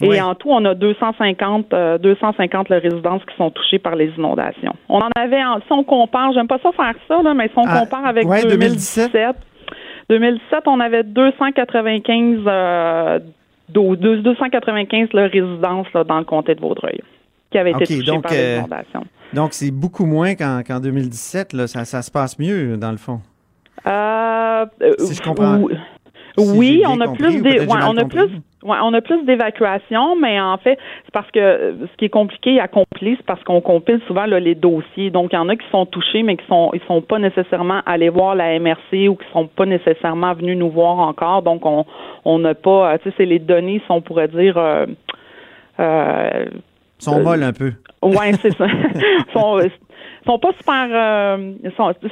[0.00, 4.74] Et en tout, on a 250, 250 résidences qui sont touchées par les inondations.
[4.88, 7.64] On en avait, si on compare, j'aime pas ça faire ça, là, mais si on
[7.66, 9.36] ah, compare avec 2017 2017,
[10.66, 13.18] on avait 295 euh,
[13.68, 17.00] 295 résidences là, dans le comté de Vaudreuil
[17.50, 19.04] qui avaient été touchées par les euh, inondations.
[19.32, 21.52] donc, c'est beaucoup moins qu'en 2017.
[21.52, 23.20] Là, ça, ça, se passe mieux, dans le fond.
[23.86, 24.66] Euh,
[24.98, 25.60] si je comprends.
[26.36, 28.28] oui, on a, plus des, ouais, on a plus
[28.64, 32.10] Ouais, on a plus d'évacuation, mais en fait, c'est parce que euh, ce qui est
[32.10, 35.10] compliqué à accomplir, c'est parce qu'on compile souvent là, les dossiers.
[35.10, 37.82] Donc, il y en a qui sont touchés, mais qui sont ils sont pas nécessairement
[37.84, 41.42] allés voir la MRC ou qui sont pas nécessairement venus nous voir encore.
[41.42, 41.84] Donc, on
[42.24, 44.56] on n'a pas, euh, tu sais, c'est les données, si on pourrait dire.
[44.56, 44.86] Euh,
[45.78, 46.46] euh,
[46.98, 47.72] sont molles un peu.
[48.02, 48.66] Ouais, c'est ça.
[49.34, 49.60] sont,
[50.24, 51.52] sont pas super euh,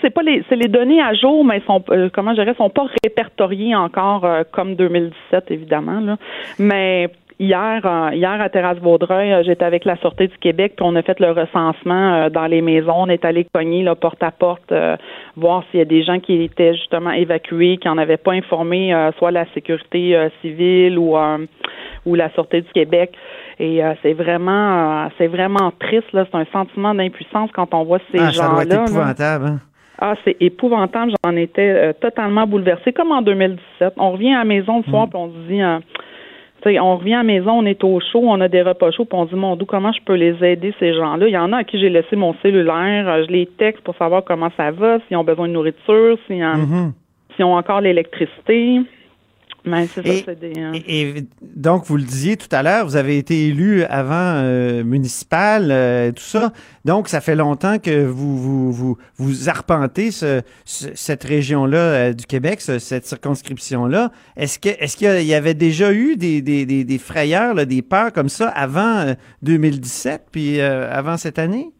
[0.01, 2.71] c'est pas les c'est les données à jour mais sont euh, comment je dirais sont
[2.71, 6.17] pas répertoriées encore euh, comme 2017 évidemment là.
[6.59, 7.11] Mais
[7.43, 7.83] Hier,
[8.15, 11.33] hier à Terrasse Vaudreuil, j'étais avec la Sûreté du Québec, puis on a fait le
[11.33, 12.95] recensement dans les maisons.
[12.97, 14.73] On est allé cogner là, porte à porte,
[15.37, 18.95] voir s'il y a des gens qui étaient justement évacués, qui n'en avaient pas informé,
[19.19, 21.17] soit la sécurité civile ou
[22.05, 23.15] ou la Sûreté du Québec.
[23.59, 26.13] Et euh, c'est vraiment, euh, c'est vraiment triste.
[26.13, 28.49] Là, c'est un sentiment d'impuissance quand on voit ces ah, gens-là.
[28.49, 29.47] Ça doit être épouvantable.
[29.47, 29.59] Hein?
[30.01, 31.13] Ah, c'est épouvantable.
[31.25, 33.95] J'en étais euh, totalement bouleversée, comme en 2017.
[33.99, 35.11] On revient à la maison le soir, mm.
[35.11, 35.61] puis on se dit,
[36.65, 39.19] on revient à la maison, on est au chaud, on a des repas chauds, puis
[39.19, 41.27] on dit, mon Dieu, comment je peux les aider, ces gens-là?
[41.29, 44.25] Il y en a à qui j'ai laissé mon cellulaire, je les texte pour savoir
[44.25, 46.93] comment ça va, s'ils ont besoin de nourriture, s'ils, mm-hmm.
[47.35, 48.81] s'ils ont encore l'électricité.
[49.65, 50.73] Mais c'est ça, Et- c'est des, hein.
[50.75, 54.83] Et, et donc, vous le disiez tout à l'heure, vous avez été élu avant euh,
[54.83, 56.53] municipal, euh, tout ça.
[56.85, 62.13] Donc, ça fait longtemps que vous vous, vous, vous arpentez ce- ce- cette région-là euh,
[62.13, 64.11] du Québec, ce- cette circonscription-là.
[64.37, 67.83] Est-ce que est-ce qu'il y avait déjà eu des, des, des, des frayeurs, là, des
[67.83, 71.71] peurs comme ça avant euh, 2017, puis euh, avant cette année?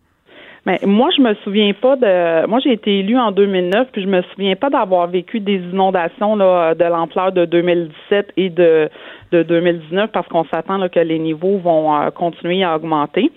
[0.65, 2.47] Mais moi, je me souviens pas de.
[2.47, 6.37] Moi, j'ai été élue en 2009, puis je me souviens pas d'avoir vécu des inondations
[6.37, 8.89] là, de l'ampleur de 2017 et de,
[9.33, 13.33] de 2019, parce qu'on s'attend là, que les niveaux vont euh, continuer à augmenter.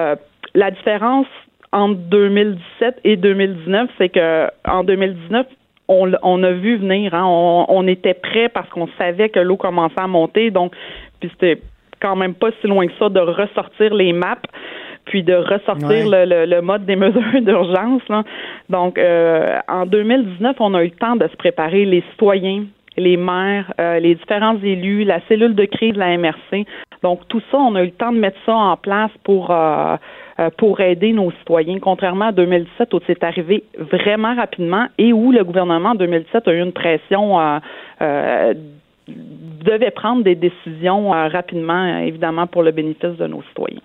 [0.00, 0.14] Euh,
[0.54, 1.26] la différence
[1.72, 5.46] entre 2017 et 2019, c'est que en 2019,
[5.88, 9.56] on, on a vu venir, hein, on, on était prêt parce qu'on savait que l'eau
[9.56, 10.72] commençait à monter, donc
[11.20, 11.60] puis c'était
[12.00, 14.36] quand même pas si loin que ça de ressortir les maps
[15.06, 16.04] puis de ressortir Ouais.
[16.04, 18.02] le, le- le mode des mesures d'urgence.
[18.08, 18.22] là.
[18.68, 22.64] Donc, euh, en 2019, on a eu le temps de se préparer, les citoyens,
[22.98, 26.64] les maires, euh, les différents élus, la cellule de crise de la MRC.
[27.02, 29.96] Donc, tout ça, on a eu le temps de mettre ça en place pour euh,
[30.38, 35.32] euh, pour aider nos citoyens, contrairement à 2017 où c'est arrivé vraiment rapidement et où
[35.32, 37.58] le gouvernement en 2017 a eu une pression euh,
[38.02, 38.54] euh,
[39.08, 43.80] devait prendre des décisions rapidement, évidemment, pour le bénéfice de nos citoyens.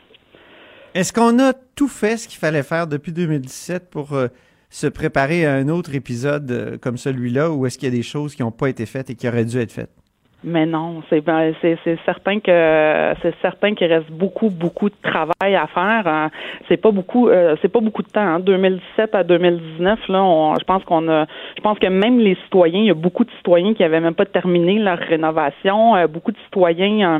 [0.93, 4.27] Est-ce qu'on a tout fait ce qu'il fallait faire depuis 2017 pour euh,
[4.69, 8.03] se préparer à un autre épisode euh, comme celui-là, ou est-ce qu'il y a des
[8.03, 10.00] choses qui n'ont pas été faites et qui auraient dû être faites?
[10.43, 14.95] Mais non, c'est ben, c'est c'est certain que c'est certain qu'il reste beaucoup beaucoup de
[15.03, 16.03] travail à faire.
[16.07, 16.29] Euh,
[16.67, 18.21] C'est pas beaucoup euh, c'est pas beaucoup de temps.
[18.21, 18.39] Hein.
[18.39, 21.25] 2017 à 2019 là, on- je pense qu'on a
[21.57, 24.15] je pense que même les citoyens, il y a beaucoup de citoyens qui avaient même
[24.15, 25.95] pas terminé leur rénovation.
[25.95, 27.19] Euh, beaucoup de citoyens, euh,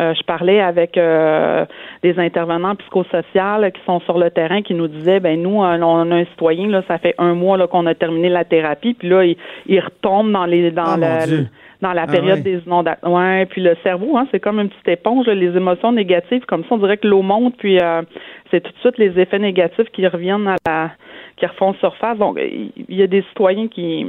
[0.00, 0.92] euh, je parlais avec
[2.02, 5.62] des intervenants psychosociaux qui sont sur le terrain qui nous disaient ben nous on
[6.12, 9.08] a un citoyen là, ça fait un mois là qu'on a terminé la thérapie, puis
[9.08, 11.26] là il, il retombe dans les dans Ah, la-.
[11.80, 12.42] Dans la Ah période ouais.
[12.42, 13.14] des inondations.
[13.16, 16.62] Ouais, puis le cerveau, hein, c'est comme une petite éponge, là, les émotions négatives, comme
[16.62, 18.02] ça, on dirait que l'eau monte, puis euh,
[18.50, 20.90] c'est tout de suite les effets négatifs qui reviennent à la,
[21.36, 22.18] qui refont surface.
[22.18, 24.06] Donc, il y a des citoyens qui,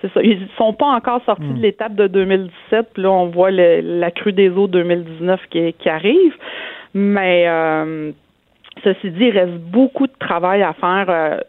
[0.00, 1.56] c'est ça, ils sont pas encore sortis Hmm.
[1.56, 5.72] de l'étape de 2017, puis là, on voit le- la crue des eaux 2019 qui,
[5.72, 6.34] qui arrive,
[6.94, 8.12] mais euh,
[8.84, 11.40] ceci dit, il reste beaucoup de travail à faire.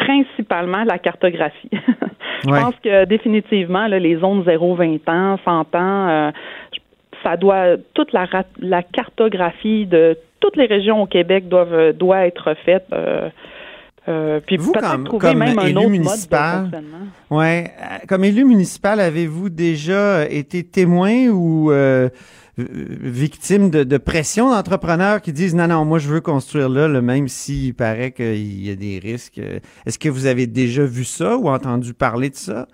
[0.00, 1.70] Principalement la cartographie.
[2.44, 2.60] Je Ouais.
[2.60, 6.30] pense que définitivement, là, les zones 0-20 ans, 100 ans, euh,
[7.24, 8.26] ça doit toute la,
[8.60, 12.86] la cartographie de toutes les régions au Québec doivent euh, doit être faite.
[12.92, 13.28] euh,
[14.08, 16.84] euh, puis Vous, comme- trouver comme même un élu autre municipal, mode.
[17.30, 17.72] Ouais.
[18.08, 22.08] Comme élu municipal, avez-vous déjà été témoin ou euh,
[22.58, 22.64] euh,
[23.00, 27.74] victime de, pression d'entrepreneurs qui disent non, non, moi je veux construire là, même s'il
[27.74, 29.40] paraît qu'il y a des risques.
[29.86, 32.66] Est-ce que vous avez déjà vu ça ou entendu parler de ça?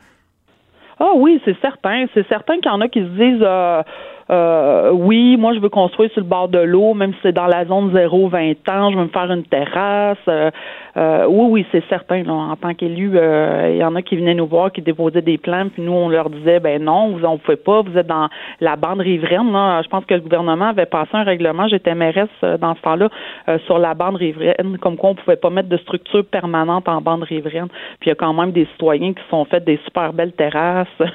[1.00, 2.06] Ah oui, c'est certain.
[2.14, 3.82] C'est certain qu'il y en a qui se disent euh,
[4.30, 7.46] euh, oui, moi je veux construire sur le bord de l'eau, même si c'est dans
[7.46, 10.16] la zone 0-20 ans, je veux me faire une terrasse.
[10.28, 10.50] Euh,
[10.96, 12.22] euh, oui, oui, c'est certain.
[12.22, 12.32] là.
[12.32, 15.38] en tant qu'élu, euh, il y en a qui venaient nous voir, qui déposaient des
[15.38, 18.28] plans, puis nous on leur disait ben non, vous en pouvez pas, vous êtes dans
[18.60, 19.50] la bande riveraine.
[19.52, 19.82] Là.
[19.82, 23.08] Je pense que le gouvernement avait passé un règlement, j'étais mairesse euh, dans ce temps-là,
[23.48, 27.00] euh, sur la bande riveraine, comme quoi on pouvait pas mettre de structure permanente en
[27.00, 27.68] bande riveraine.
[27.98, 30.32] Puis il y a quand même des citoyens qui se sont fait des super belles
[30.32, 30.88] terrasses.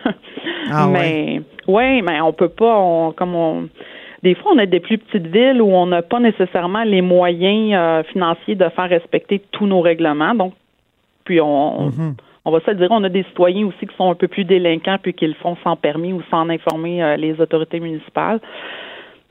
[0.72, 3.70] Ah mais ouais, mais on peut pas, on, comme on
[4.24, 7.72] des fois, on a des plus petites villes où on n'a pas nécessairement les moyens
[7.74, 10.36] euh, financiers de faire respecter tous nos règlements.
[10.36, 10.54] Donc,
[11.26, 12.16] puis on, Mhm.
[12.46, 14.44] on va se le dire, on a des citoyens aussi qui sont un peu plus
[14.44, 18.40] délinquants puis qui le font sans permis ou sans informer euh, les autorités municipales.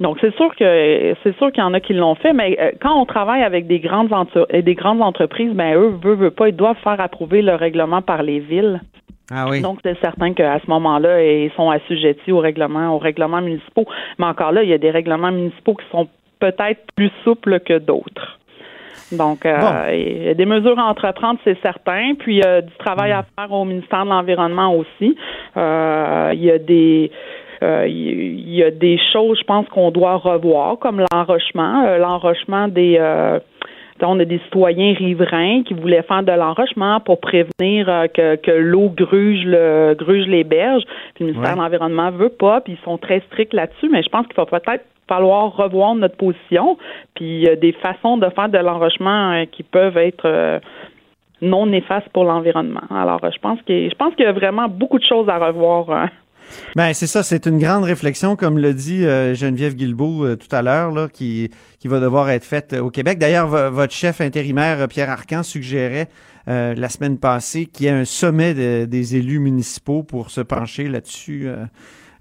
[0.00, 2.70] Donc c'est sûr que c'est sûr qu'il y en a qui l'ont fait, mais euh,
[2.80, 6.30] quand on travaille avec des grandes entre- euh, des grandes entreprises, ben eux veulent, veulent
[6.30, 8.80] pas, ils doivent faire approuver le règlement par les villes.
[9.30, 9.60] Ah oui.
[9.60, 13.86] Donc, c'est certain qu'à ce moment-là, ils sont assujettis aux règlements, aux règlements municipaux.
[14.18, 16.08] Mais encore là, il y a des règlements municipaux qui sont
[16.40, 18.38] peut-être plus souples que d'autres.
[19.12, 22.14] Donc, euh, il y a des mesures à entreprendre, c'est certain.
[22.18, 25.16] Puis, euh, du travail à faire au ministère de l'Environnement aussi.
[25.56, 27.10] Euh, il y a des
[27.62, 32.68] euh, il y a des choses, je pense, qu'on doit revoir, comme l'enrochement, euh, l'enrochement
[32.68, 33.40] des euh,
[34.02, 38.50] on a des citoyens riverains qui voulaient faire de l'enrochement pour prévenir euh, que, que
[38.50, 40.84] l'eau gruge le gruge les berges.
[41.14, 41.56] Puis le ministère Ouais.
[41.56, 44.46] de l'Environnement veut pas, puis ils sont très stricts là-dessus, mais je pense qu'il va
[44.46, 46.76] peut-être falloir revoir notre position,
[47.14, 50.58] puis il y a des façons de faire de l'enrochement euh, qui peuvent être euh,
[51.40, 52.82] non néfastes pour l'environnement.
[52.90, 55.38] Alors, euh, je pense que je pense qu'il y a vraiment beaucoup de choses à
[55.38, 56.06] revoir euh,
[56.76, 60.54] Ben c'est ça, c'est une grande réflexion, comme le dit euh, Geneviève Guilbeault euh, tout
[60.54, 63.18] à l'heure, qui, qui va devoir être faite euh, au Québec.
[63.18, 66.08] D'ailleurs, vo- votre chef intérimaire, Pierre Arcan, suggérait
[66.46, 70.88] la semaine passée qu'il y ait un sommet de- des élus municipaux pour se pencher
[70.88, 71.46] là-dessus.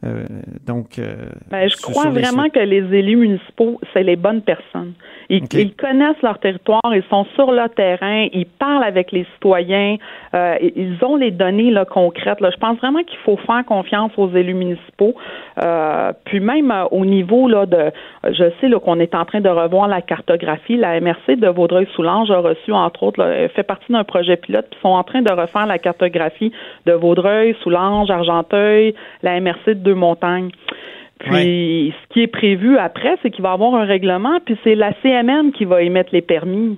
[0.06, 0.26] Euh,
[0.66, 1.16] donc, euh,
[1.50, 4.94] Ben, je crois les vraiment que les élus municipaux, c'est les bonnes personnes.
[5.30, 9.98] Ils, connaissent leur territoire, ils sont sur le terrain, ils parlent avec les citoyens,
[10.34, 12.40] euh, ils ont les données là, concrètes.
[12.40, 12.50] Là.
[12.50, 15.16] Je pense vraiment qu'il faut faire confiance aux élus municipaux.
[15.62, 17.92] Euh, puis même euh, au niveau là de,
[18.24, 20.78] je sais qu'on est en train de revoir la cartographie.
[20.78, 24.80] La MRC de Vaudreuil-Soulanges a reçu entre autres, là, fait partie d'un projet pilote, puis
[24.82, 26.52] sont en train de refaire la cartographie
[26.86, 28.94] de Vaudreuil, Soulanges, Argenteuil,
[29.24, 30.52] la MRC de Deux-Montagnes.
[31.20, 34.76] Puis, ce qui est prévu après, c'est qu'il va y avoir un règlement, puis c'est
[34.76, 36.78] la CMN qui va émettre les permis.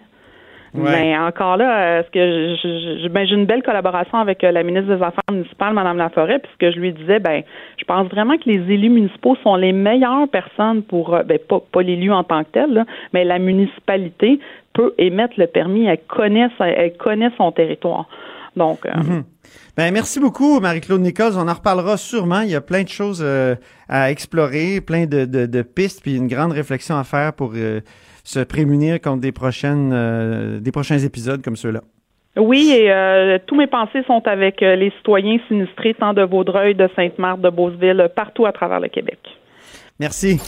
[0.74, 0.92] Ouais.
[0.92, 5.24] Mais encore là, que ben, j'ai une belle collaboration avec euh, la ministre des Affaires
[5.32, 7.42] municipales, Mme Laforêt, puisque je lui disais, ben,
[7.78, 11.60] je pense vraiment que les élus municipaux sont les meilleures personnes pour, euh, ben, pas,
[11.72, 14.40] pas l'élu en tant que tel, là, mais la municipalité
[14.74, 18.06] peut émettre le permis, elle connaît, elle connaît son territoire.
[18.56, 19.24] Donc, euh, Mhm.
[19.78, 21.34] Ben, merci beaucoup, Marie-Claude Nichols.
[21.38, 22.42] On en reparlera sûrement.
[22.42, 23.56] Il y a plein de choses euh,
[23.88, 27.80] à explorer, plein de, de- de pistes, puis une grande réflexion à faire pour euh,
[28.24, 31.82] se prémunir contre des prochaines euh, des prochains épisodes comme ceux-là.
[32.38, 36.76] Oui, et euh, tous mes pensées sont avec euh, les citoyens sinistrés, tant de Vaudreuil,
[36.76, 39.20] de Sainte-Marthe, de Beauceville, partout à travers le Québec.
[40.00, 40.40] Merci.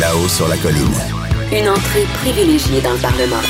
[0.00, 0.94] Là-haut sur la colline.
[1.52, 3.42] Une entrée privilégiée dans le Parlement.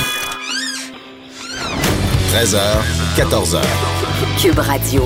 [2.34, 2.58] 13h,
[3.16, 3.62] 14h.
[4.42, 5.02] Cube Radio.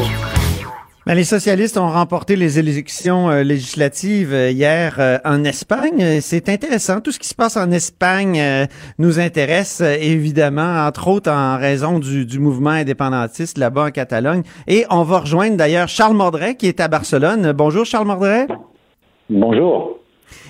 [1.04, 6.22] Ben, les socialistes ont remporté les élections euh, législatives euh, hier euh, en Espagne.
[6.22, 7.02] C'est intéressant.
[7.02, 8.64] Tout ce qui se passe en Espagne euh,
[8.98, 14.42] nous intéresse euh, évidemment, entre autres en raison du, du mouvement indépendantiste là-bas en Catalogne.
[14.66, 17.52] Et on va rejoindre d'ailleurs Charles Mordret qui est à Barcelone.
[17.52, 18.46] Bonjour Charles Mordret.
[19.28, 19.97] Bonjour.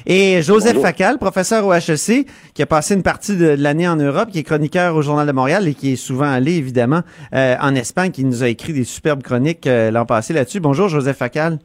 [0.06, 0.86] Et Joseph Bonjour.
[0.86, 4.42] Facal, professeur au HEC, qui a passé une partie de l'année en Europe, qui est
[4.42, 7.00] chroniqueur au Journal de Montréal et qui est souvent allé, évidemment,
[7.34, 10.60] euh, en Espagne, qui nous a écrit des superbes chroniques euh, l'an passé là-dessus.
[10.60, 11.58] Bonjour, Joseph Facal.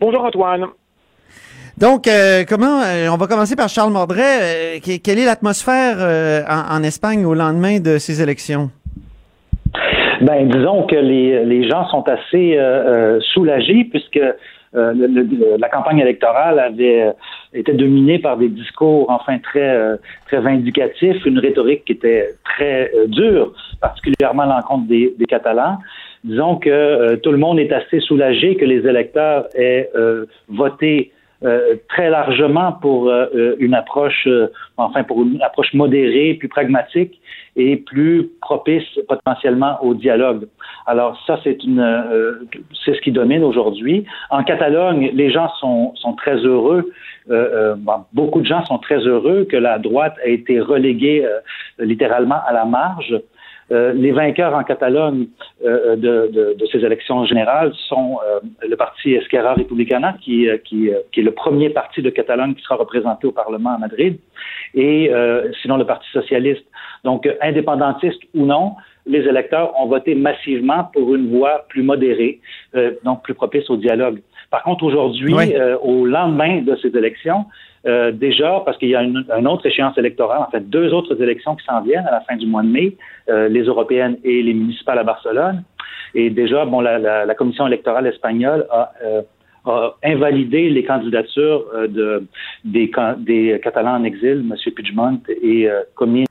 [0.00, 0.66] Bonjour Antoine.
[1.76, 4.22] Donc, euh, comment, euh, on va commencer par Charles Mordret.
[4.42, 8.70] Euh, que- quelle est l'atmosphère euh, en, en Espagne au lendemain de ces élections?
[10.20, 14.18] Ben, disons que les, les gens sont assez euh, soulagés puisque
[14.74, 17.12] euh, le- le- la campagne électorale avait euh,
[17.54, 19.96] été dominée par des discours enfin très euh,
[20.26, 25.78] très vindicatifs, une rhétorique qui était très dure, particulièrement à l'encontre des, des Catalans.
[26.24, 29.88] Disons que tout le monde est assez soulagé que les électeurs aient
[30.48, 31.12] voté
[31.44, 37.17] euh, très largement pour euh, une approche, euh, enfin pour une approche modérée, plus pragmatique
[37.58, 40.46] et plus propice potentiellement au dialogue.
[40.86, 42.46] Alors ça, c'est une, euh,
[42.84, 44.06] c'est ce qui domine aujourd'hui.
[44.30, 46.90] En Catalogne, les gens sont, sont très heureux.
[47.30, 51.40] Euh, euh, beaucoup de gens sont très heureux que la droite ait été reléguée euh,
[51.84, 53.20] littéralement à la marge.
[53.70, 55.26] Euh, les vainqueurs en Catalogne
[55.62, 60.56] euh, de, de, de, ces élections générales sont euh, le parti Esquerra Republicana, qui, euh,
[60.56, 64.18] qui, qui, est le premier parti de Catalogne qui sera représenté au Parlement à Madrid,
[64.74, 66.64] et euh, sinon le Parti socialiste.
[67.04, 68.74] Donc, indépendantiste ou non,
[69.06, 72.40] les électeurs ont voté massivement pour une voie plus modérée,
[72.74, 74.20] euh, donc plus propice au dialogue.
[74.50, 75.54] Par contre, aujourd'hui, oui.
[75.82, 77.44] au lendemain de ces élections,
[77.86, 81.20] euh, déjà, parce qu'il y a une, une, autre échéance électorale, en fait, deux autres
[81.22, 82.96] élections qui s'en viennent à la fin du mois de mai,
[83.28, 85.62] euh, les européennes et les municipales à Barcelone.
[86.14, 89.22] Et déjà, bon, la, la, la commission électorale espagnole a, euh,
[89.68, 92.26] a, invalidé les candidatures euh, de,
[92.64, 94.54] des, des Catalans en exil, M.
[94.74, 96.24] Puigdemont et euh, Comín.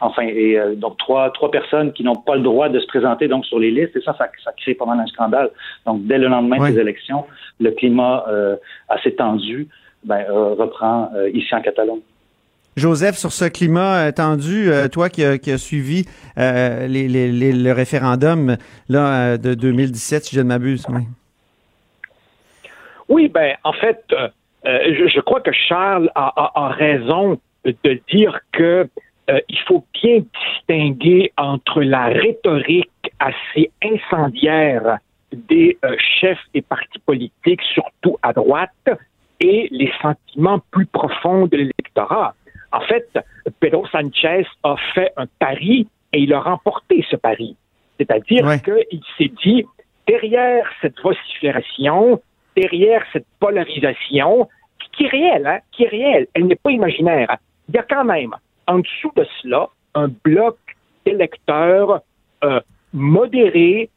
[0.00, 3.28] Enfin, et euh, donc trois, trois personnes qui n'ont pas le droit de se présenter
[3.28, 5.50] donc sur les listes, et ça, ça, ça crée pas mal un scandale.
[5.86, 6.72] Donc, dès le lendemain oui.
[6.72, 7.24] des élections,
[7.60, 8.56] le climat euh,
[8.88, 9.68] assez tendu
[10.04, 12.00] ben, euh, reprend ici en Catalogne.
[12.76, 16.06] Joseph, sur ce climat tendu, toi qui as qui suivi
[16.36, 18.56] les, les, les, le référendum
[18.88, 20.86] là, de 2017, si je ne m'abuse.
[20.88, 21.02] Oui.
[23.12, 24.28] Oui, ben en fait, euh,
[24.64, 28.88] je, je, crois que Charles a, a, a raison de dire que
[29.30, 34.98] euh, il faut bien distinguer entre la rhétorique assez incendiaire
[35.32, 38.88] des euh, chefs et partis politiques, surtout à droite,
[39.40, 42.34] et les sentiments plus profonds de l'électorat.
[42.72, 43.06] En fait,
[43.60, 47.56] Pedro Sanchez a fait un pari et il a remporté ce pari.
[47.98, 48.60] C'est-à-dire ouais.
[48.60, 49.66] qu'il s'est dit,
[50.06, 52.22] derrière cette vocifération,
[52.56, 54.48] derrière cette polarisation,
[54.92, 57.36] qui est réelle, hein, qui est réelle, elle n'est pas imaginaire,
[57.68, 58.34] il y a quand même
[58.66, 60.58] en dessous de cela un bloc
[61.04, 62.00] d'électeurs
[62.44, 62.60] euh,
[62.92, 63.90] modérés,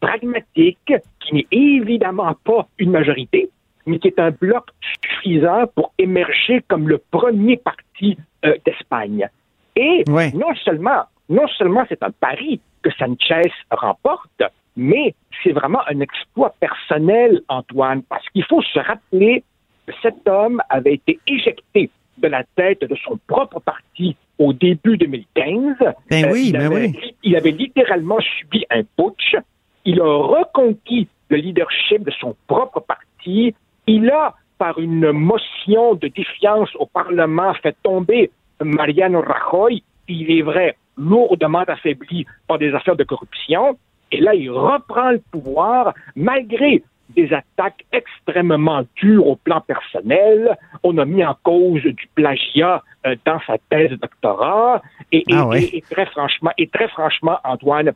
[0.00, 3.50] pragmatique, qui n'est évidemment pas une majorité,
[3.86, 4.64] mais qui est un bloc
[5.02, 9.28] suffisant pour émerger comme le premier parti euh, d'Espagne.
[9.74, 14.42] Et non seulement, non seulement c'est un pari que Sanchez remporte,
[14.76, 19.42] mais c'est vraiment un exploit personnel, Antoine, parce qu'il faut se rappeler
[19.86, 24.96] que cet homme avait été éjecté de la tête de son propre parti au début
[24.96, 25.76] 2015.
[26.10, 27.14] Ben Euh, oui, il, ben oui.
[27.22, 29.36] il avait littéralement subi un putsch.
[29.84, 33.54] Il a reconquis le leadership de son propre parti.
[33.86, 39.82] Il a, par une motion de défiance au Parlement, fait tomber Mariano Rajoy.
[40.08, 43.78] Il est vrai, lourdement affaibli par des affaires de corruption.
[44.12, 50.56] Et là, il reprend le pouvoir malgré des attaques extrêmement dures au plan personnel.
[50.82, 54.82] On a mis en cause du plagiat euh, dans sa thèse de doctorat.
[55.12, 55.62] Et, et- Ah ouais.
[55.64, 57.92] et- et très franchement, et très franchement, Antoine,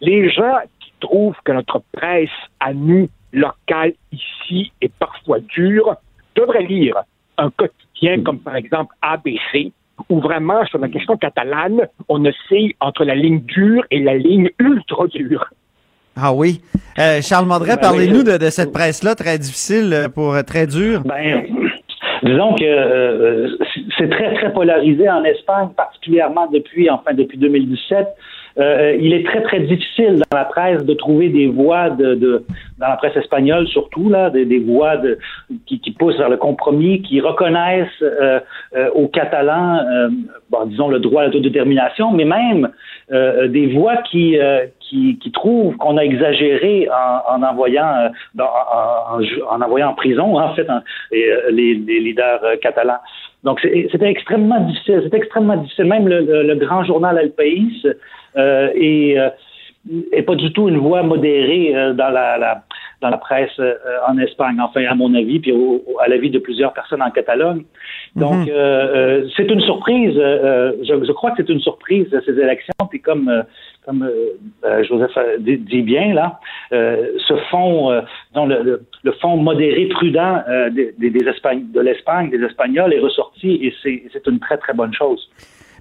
[0.00, 2.28] les gens qui trouvent que notre presse
[2.60, 5.96] à nous locale ici est parfois dure
[6.34, 6.96] devraient lire
[7.38, 9.72] un quotidien comme par exemple ABC
[10.08, 14.50] où vraiment sur la question catalane, on oscille entre la ligne dure et la ligne
[14.58, 15.46] ultra dure.
[16.16, 16.60] Ah oui.
[16.98, 20.66] Euh, Charles Mandret, Ben parlez-nous de, de cette presse-là, très difficile, euh, pour euh, très
[20.66, 21.02] dure.
[21.04, 21.46] Ben,
[22.22, 23.56] disons que euh,
[23.96, 28.06] c'est très, très polarisé en Espagne, particulièrement depuis, enfin, depuis 2017.
[28.58, 32.44] Euh, il est très, très difficile dans la presse de trouver des voix de, de
[32.78, 35.18] dans la presse espagnole surtout, là, des, des voix de,
[35.66, 38.40] qui, qui poussent vers le compromis, qui reconnaissent euh,
[38.74, 40.08] euh, aux Catalans, euh,
[40.66, 42.70] disons, le droit à l'autodétermination, mais même
[43.12, 48.08] euh, des voix qui, euh, qui, qui trouvent qu'on a exagéré en, en envoyant euh,
[48.38, 50.80] en, en- en envoyant en prison, en fait, euh,
[51.50, 52.98] les, les leaders euh, catalans.
[53.44, 55.00] Donc, c'est- c'était extrêmement difficile.
[55.04, 55.86] C'était extrêmement difficile.
[55.86, 57.82] Même le, le- le grand journal El País
[58.36, 59.30] euh, est, euh,
[60.12, 62.62] est pas du tout une voix modérée euh, dans la, la-
[63.00, 63.74] dans la presse euh,
[64.06, 67.62] en Espagne, enfin, à mon avis, puis au- à l'avis de plusieurs personnes en Catalogne.
[68.14, 70.14] Donc, euh, euh, c'est une surprise.
[70.18, 72.74] euh, je, je crois que c'est une surprise, ces élections.
[72.90, 73.42] Puis comme, euh,
[73.84, 76.38] comme euh, euh, Joseph dit, dit bien, là,
[76.72, 78.02] euh, ce fond, euh,
[78.32, 82.92] disons, le, le, le fond modéré, prudent euh, des, des, Espagn- de l'Espagne, des Espagnols
[82.92, 85.30] est ressorti et c'est une très, très bonne chose.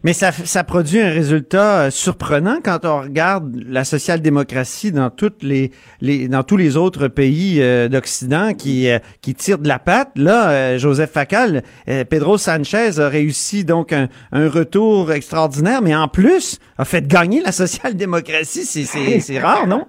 [0.03, 5.43] Mais ça, ça produit un résultat euh, surprenant quand on regarde la social-démocratie dans toutes
[5.43, 9.79] les, les dans tous les autres pays euh, d'Occident qui euh, qui tirent de la
[9.79, 10.11] patte.
[10.15, 11.63] Là, euh, Joseph Facal,
[12.09, 17.41] Pedro Sanchez a réussi donc un, un retour extraordinaire, mais en plus a fait gagner
[17.41, 18.63] la social-démocratie.
[18.63, 19.85] C'est c'est c'est rare, non?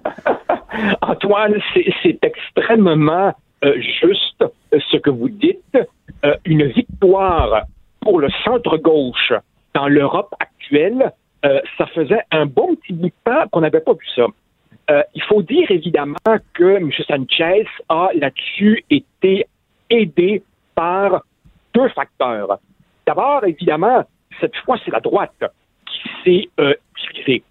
[1.01, 3.33] Antoine, c'est c'est extrêmement
[4.01, 5.77] juste ce que vous dites.
[6.45, 7.63] Une victoire
[8.01, 9.33] pour le centre-gauche
[9.73, 11.11] dans l'Europe actuelle,
[11.45, 14.25] euh, ça faisait un bon petit bout de temps qu'on n'avait pas vu ça.
[14.89, 16.15] Euh, il faut dire évidemment
[16.53, 16.91] que M.
[17.07, 19.47] Sanchez a là-dessus été
[19.89, 20.43] aidé
[20.75, 21.23] par
[21.73, 22.59] deux facteurs.
[23.07, 24.03] D'abord, évidemment,
[24.39, 25.43] cette fois, c'est la droite
[25.85, 26.73] qui s'est euh,
[27.13, 27.43] divisée.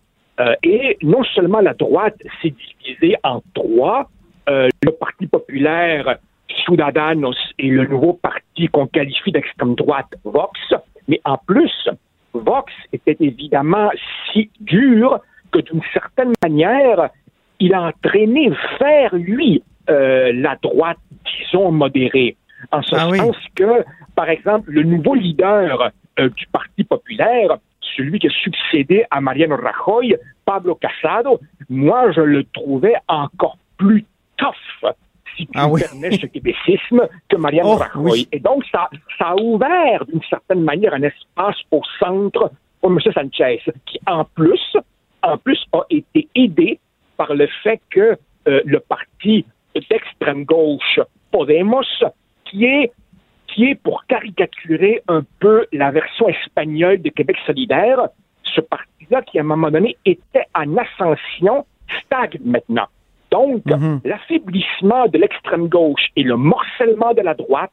[0.62, 4.08] Et non seulement la droite s'est divisée en trois,
[4.46, 6.16] le Parti populaire,
[6.64, 10.58] Ciudadanos et le nouveau parti qu'on qualifie d'extrême droite, Vox,
[11.08, 11.90] mais en plus,
[12.40, 13.90] Vox était évidemment
[14.32, 15.20] si dur
[15.52, 17.10] que d'une certaine manière,
[17.58, 22.36] il a entraîné vers lui euh, la droite, disons, modérée.
[22.72, 23.18] En ce Ah oui.
[23.18, 23.84] sens que,
[24.14, 27.56] par exemple, le nouveau leader euh, du Parti populaire,
[27.96, 34.04] celui qui a succédé à Mariano Rajoy, Pablo Casado, moi, je le trouvais encore plus
[34.36, 34.92] tough,
[35.36, 35.80] si tu Ah oui.
[35.80, 38.28] permets ce québécisme, que Mariano Oh, oui.
[38.32, 42.50] Et donc, ça, ça a ouvert, d'une certaine manière, un espace au centre
[42.80, 42.98] pour M.
[43.12, 44.76] Sanchez, qui, en plus,
[45.22, 46.78] en plus, a été aidé
[47.16, 48.16] par le fait que
[48.48, 50.98] euh, le parti d'extrême gauche,
[51.30, 51.84] Podemos,
[52.44, 52.92] qui est
[53.48, 57.98] qui est pour caricaturer un peu la version espagnole de Québec solidaire,
[58.44, 61.66] ce parti-là qui, à un moment donné, était en ascension,
[62.04, 62.86] stagne maintenant.
[63.30, 64.00] Donc, Mhm.
[64.04, 67.70] l'affaiblissement de l'extrême gauche et le morcellement de la droite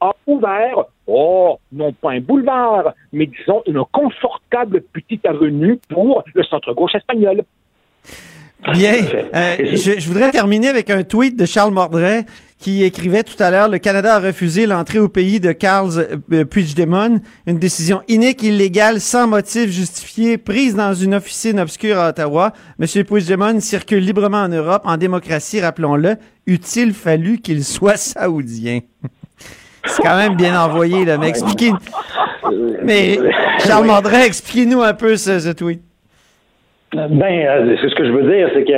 [0.00, 6.42] a ouvert, oh, non pas un boulevard, mais disons une confortable petite avenue pour le
[6.44, 7.42] centre-gauche espagnol.
[8.72, 8.92] Bien.
[9.34, 12.24] Euh, je, je voudrais terminer avec un tweet de Charles Mordret
[12.58, 15.90] qui écrivait tout à l'heure Le Canada a refusé l'entrée au pays de Carl
[16.32, 22.08] euh, Puigdemont, une décision inique, illégale, sans motif justifié, prise dans une officine obscure à
[22.08, 22.52] Ottawa.
[22.78, 26.16] Monsieur Puigdemont circule librement en Europe, en démocratie, rappelons-le.
[26.46, 28.80] Eût-il fallu qu'il soit saoudien?
[29.84, 31.16] C'est quand même bien envoyé, là.
[31.16, 31.72] Mais expliquez.
[32.82, 33.18] Mais
[33.60, 35.80] Charles Mordret, expliquez-nous un peu ce, ce tweet.
[36.92, 38.72] Ben, euh, c'est ce que je veux dire, c'est que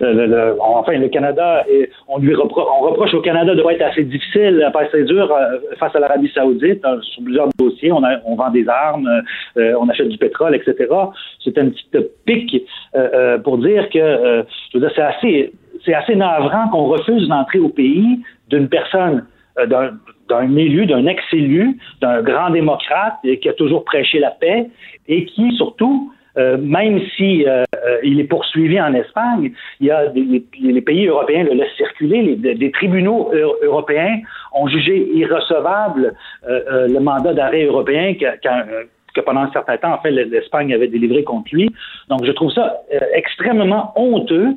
[0.00, 1.64] le- enfin le Canada,
[2.08, 6.00] on lui reproche au Canada de être assez difficile, pas assez dur euh, face à
[6.00, 7.92] l'Arabie Saoudite euh, sur plusieurs dossiers.
[7.92, 8.00] On,
[8.34, 9.08] vend des armes,
[9.56, 10.74] euh, on achète du pétrole, etc.
[11.42, 11.86] C'est un petit
[12.26, 12.62] pic
[12.94, 14.42] euh, euh, pour dire que euh,
[14.72, 15.52] c'est assez
[15.84, 19.26] c'est assez navrant qu'on refuse d'entrer au pays d'une personne
[19.58, 24.68] euh, d'un élu, d'un ex-élu, d'un grand démocrate qui a toujours prêché la paix
[25.06, 29.90] et qui, surtout, euh, même si euh, euh, il est poursuivi en Espagne, il y
[29.90, 32.22] a des, les, pays européens le laissent circuler.
[32.22, 34.20] Les, des- tribunaux eu- européens
[34.52, 36.14] ont jugé irrecevable
[36.48, 38.66] euh, euh, le mandat d'arrêt européen que, qu'un-
[39.14, 41.70] que pendant un certain temps, en fait, l'Espagne avait délivré contre lui.
[42.08, 44.48] Donc, je trouve ça euh, extrêmement honteux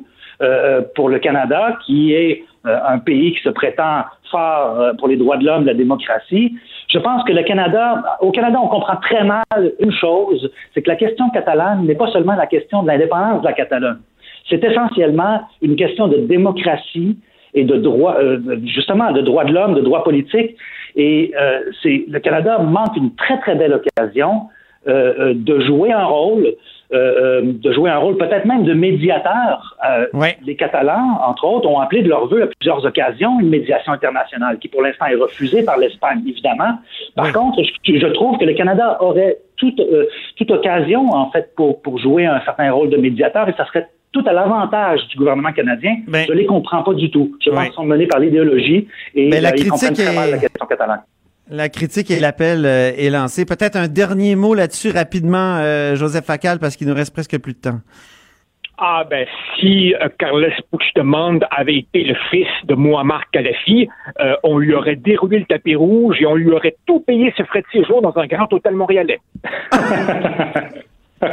[0.42, 5.16] euh, pour le Canada, qui est un pays qui se prétend fort euh, pour les
[5.16, 6.54] droits de l'homme, la démocratie.
[6.88, 9.44] Je pense que le Canada, au Canada, on comprend très mal
[9.78, 13.46] une chose, c'est que la question catalane n'est pas seulement la question de l'indépendance de
[13.46, 13.98] la Catalogne.
[14.48, 17.18] C'est essentiellement une question de démocratie
[17.54, 20.56] et de droit, euh, justement, de droits de l'homme, de droits politiques.
[20.96, 24.48] Et euh, c'est le Canada manque une très très belle occasion
[24.88, 26.46] euh, euh, de jouer un rôle,
[26.92, 29.76] euh, euh, de jouer un rôle peut-être même de médiateur.
[29.88, 30.06] Euh,
[30.46, 34.58] Les Catalans, entre autres, ont appelé de leur vœu à plusieurs occasions une médiation internationale
[34.58, 36.78] qui, pour l'instant, est refusée par l'Espagne, évidemment.
[37.14, 41.54] Par contre, je, je trouve que le Canada aurait toute, euh, toute occasion, en fait,
[41.56, 45.18] pour, pour jouer un certain rôle de médiateur et ça serait tout à l'avantage du
[45.18, 45.96] gouvernement canadien.
[46.26, 47.36] je les comprends pas du tout.
[47.44, 50.30] Je pense qu'ils sont menés par l'idéologie et Mais la ils comprennent critique très mal
[50.30, 51.02] la question catalane.
[51.50, 53.44] La critique et l'appel euh, est lancé.
[53.44, 57.54] Peut-être un dernier mot là-dessus rapidement, euh, Joseph Facal, parce qu'il nous reste presque plus
[57.54, 57.80] de temps.
[58.80, 59.26] Ah ben
[59.58, 63.88] si euh, Carles Puigdemont avait été le fils de Muammar Kadhafi,
[64.20, 67.42] euh, on lui aurait déroulé le tapis rouge et on lui aurait tout payé ses
[67.44, 69.18] frais de séjour dans un grand hôtel montréalais.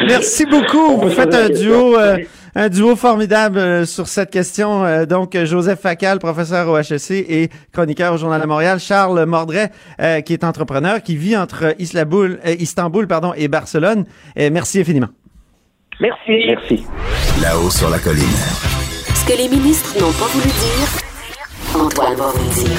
[0.00, 0.96] Merci beaucoup.
[0.96, 2.16] Vous faites un duo, euh,
[2.60, 4.84] un duo formidable euh, sur cette question.
[4.84, 8.80] Euh, donc, Joseph Facal, professeur au HEC et chroniqueur au Journal de Montréal.
[8.80, 14.04] Charles Mordret, euh, qui est entrepreneur, qui vit entre Islaboul- euh, Istanbul pardon, et Barcelone.
[14.36, 15.08] Merci infiniment.
[16.00, 16.46] Merci.
[16.48, 16.84] Merci.
[17.40, 18.24] Là-haut sur la colline.
[19.14, 22.78] Ce que les ministres n'ont pas voulu dire, Antoine va vous dire.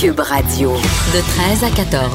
[0.00, 0.72] Cube Radio.
[0.72, 1.20] De
[1.58, 2.10] 13 à 14.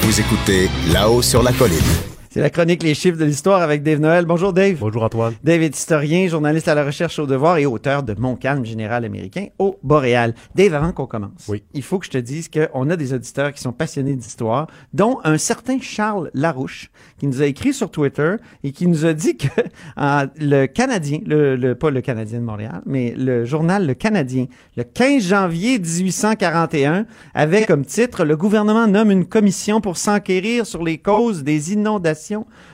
[0.00, 2.15] Vous écoutez Là-haut sur la colline.
[2.36, 4.26] C'est la chronique Les chiffres de l'histoire avec Dave Noël.
[4.26, 4.76] Bonjour Dave.
[4.78, 5.32] Bonjour Antoine.
[5.42, 9.06] Dave est historien, journaliste à la recherche au devoir et auteur de Mon calme général
[9.06, 10.34] américain au Boréal.
[10.54, 13.62] Dave, avant qu'on commence, il faut que je te dise qu'on a des auditeurs qui
[13.62, 18.70] sont passionnés d'histoire, dont un certain Charles Larouche, qui nous a écrit sur Twitter et
[18.72, 19.46] qui nous a dit que
[19.98, 24.44] euh, le Canadien, le, le- pas le Canadien de Montréal, mais le journal Le Canadien,
[24.76, 30.84] le 15 janvier 1841, avait comme titre Le gouvernement nomme une commission pour s'enquérir sur
[30.84, 32.25] les causes des inondations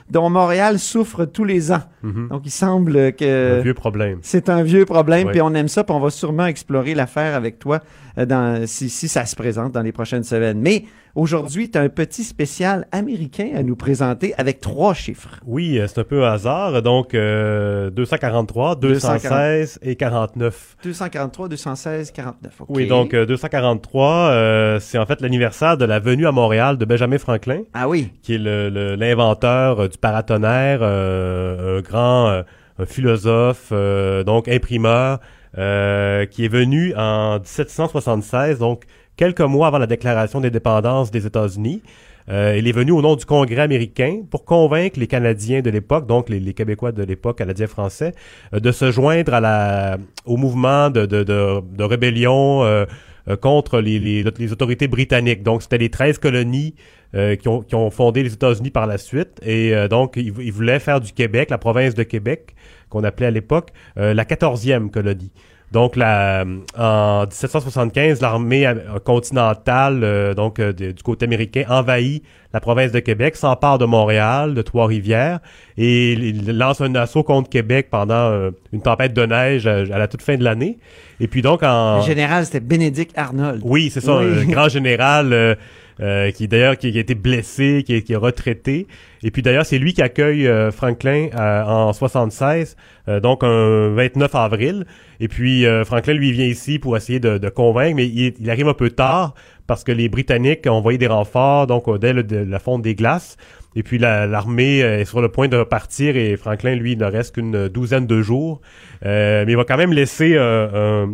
[0.09, 1.83] dont Montréal souffre tous les ans.
[2.01, 2.29] Mhm.
[2.29, 3.59] Donc, il semble que...
[3.59, 4.19] Un vieux problème.
[4.21, 7.59] C'est un vieux problème, puis on aime ça, puis on va sûrement explorer l'affaire avec
[7.59, 7.81] toi
[8.17, 10.59] euh, dans, si, si ça se présente dans les prochaines semaines.
[10.59, 10.85] Mais
[11.15, 15.39] aujourd'hui, tu as un petit spécial américain à nous présenter avec trois chiffres.
[15.45, 16.81] Oui, euh, c'est un peu hasard.
[16.81, 20.77] Donc, euh, 243, 216 et 49.
[20.83, 22.53] 243, 216, 49.
[22.61, 22.67] OK.
[22.69, 26.85] Oui, donc euh, 243, euh, c'est en fait l'anniversaire de la venue à Montréal de
[26.85, 27.61] Benjamin Franklin.
[27.73, 28.11] Ah oui.
[28.21, 32.43] Qui est le- le- l'inventeur euh, du paratonnerre, euh, un grand euh,
[32.79, 35.19] un philosophe, euh, donc imprimeur,
[35.59, 38.83] euh, qui est venu en 1776, donc
[39.15, 41.81] quelques mois avant la déclaration d'indépendance des États-Unis.
[42.29, 46.07] Euh, il est venu au nom du Congrès américain pour convaincre les Canadiens de l'époque,
[46.07, 48.13] donc les, Québécois de l'époque, Canadiens français,
[48.53, 52.85] euh, de se joindre à la, au mouvement de, de, de, de rébellion euh,
[53.27, 55.43] euh, contre les, les, les autorités britanniques.
[55.43, 56.75] Donc, c'était les 13 colonies
[57.13, 59.39] euh, qui, ont, qui ont fondé les États-Unis par la suite.
[59.45, 62.55] Et donc, ils, ils voulaient faire du Québec, la province de Québec,
[62.89, 65.31] qu'on appelait à l'époque, la 14e colonie.
[65.73, 66.45] Donc, la,
[66.77, 72.91] en 1775, l'armée euh, continentale, euh, donc euh, de- du côté américain, envahit la province
[72.91, 75.39] de Québec, s'empare de Montréal, de Trois-Rivières,
[75.75, 79.97] et il lance un assaut contre Québec pendant euh, une tempête de neige à, à
[79.97, 80.77] la toute fin de l'année.
[81.19, 81.97] Et puis donc, en...
[81.97, 83.61] Le général, c'était Bénédicte Arnold.
[83.63, 84.25] Oui, c'est ça, Oui.
[84.41, 85.57] un grand général
[85.99, 88.87] euh, qui d'ailleurs qui, qui a été blessé, qui qui est retraité.
[89.23, 92.75] Et puis d'ailleurs, c'est lui qui accueille euh, Franklin euh, en 76,
[93.07, 94.85] euh, donc un 29 avril.
[95.19, 98.49] Et puis euh, Franklin lui vient ici pour essayer de, de convaincre, mais il, il
[98.49, 99.33] arrive un peu tard
[99.65, 102.81] parce que les Britanniques ont envoyé des renforts donc euh, dès le- de la fonte
[102.81, 103.37] des glaces.
[103.75, 107.05] Et puis la- l'armée est sur le point de repartir et Franklin, lui, il ne
[107.05, 108.61] reste qu'une douzaine de jours.
[109.03, 111.09] Mais il va quand même laisser un,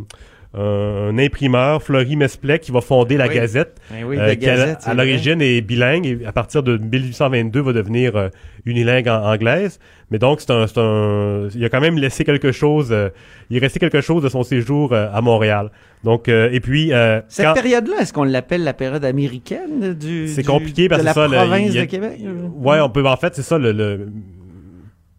[0.55, 3.35] un, un imprimeur, Fleury Mesplet, qui va fonder la Oui.
[3.35, 6.77] Gazette, Ben oui, euh, la qui Gazette, à, l'origine est bilingue et à partir de
[6.77, 8.29] 1822 va devenir euh,
[8.65, 9.79] unilingue en anglaise.
[10.11, 13.09] Mais donc c'est un, un, il a quand même laissé quelque chose, euh,
[13.51, 15.69] il est resté quelque chose de son séjour euh, à Montréal.
[16.03, 20.27] Donc euh, et puis euh, Cette quand- période-là, est-ce qu'on l'appelle la période américaine du
[20.29, 21.27] c'est compliqué parce que la c'est ça.
[21.27, 22.19] le- province a- de Québec?
[22.55, 23.05] Ouais, on peut.
[23.05, 23.57] En fait, c'est ça.
[23.59, 24.07] Le, le-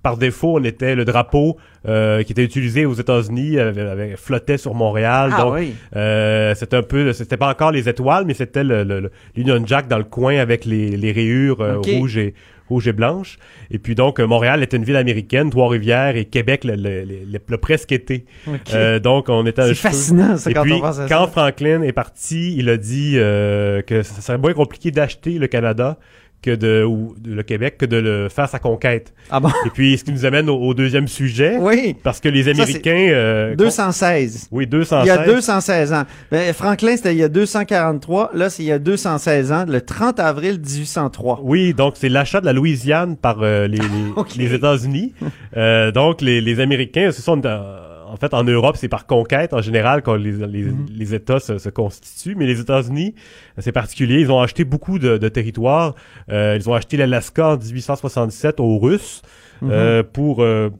[0.02, 4.74] par défaut, on était le drapeau euh, qui était utilisé aux États-Unis, euh, flottait sur
[4.74, 5.30] Montréal.
[5.34, 5.74] Ah donc, oui.
[5.96, 9.62] euh, c'était un peu, c'était pas encore les étoiles, mais c'était le, le- le- l'Union
[9.66, 12.34] Jack dans le coin avec les, les rayures euh, rouges et
[12.70, 13.36] rouges et blanches.
[13.72, 17.58] Et puis donc, Montréal était une ville américaine, Trois-Rivières et Québec le, le, le- le
[17.58, 18.24] presque été.
[18.46, 18.72] Ok.
[18.72, 21.30] Euh, donc, on était C'est fascinant, ça, Et quand puis, on pense à quand ça.
[21.30, 25.98] Franklin est parti, il a dit euh, que ça serait moins compliqué d'acheter le Canada
[26.42, 29.12] que de ou de- le Québec que de le faire sa conquête.
[29.30, 29.50] Ah bon?
[29.66, 31.94] Et puis ce qui nous amène au, au deuxième sujet, Oui.
[32.02, 34.48] parce que les Ça, Américains, euh, 216.
[34.50, 36.04] oui 216, Il y a 216 ans.
[36.30, 38.30] Ben, Franklin, c'était il y a 243.
[38.34, 41.40] Là, c'est il y a 216 ans, le 30 avril 1803.
[41.42, 43.78] Oui, donc c'est l'achat de la Louisiane par euh, les,
[44.36, 45.12] les, États-Unis.
[45.56, 49.52] Euh, donc les, les Américains, ce sont euh, en fait en Europe, c'est par conquête
[49.54, 50.86] en général quand les, les, Mhm.
[50.94, 53.14] les États se, se constituent, mais les États-Unis,
[53.58, 54.20] c'est particulier.
[54.20, 55.94] Ils ont acheté beaucoup de, de territoires.
[56.30, 59.22] Euh, ils ont acheté l'Alaska en 1867 aux Russes
[59.62, 60.70] euh, pour euh,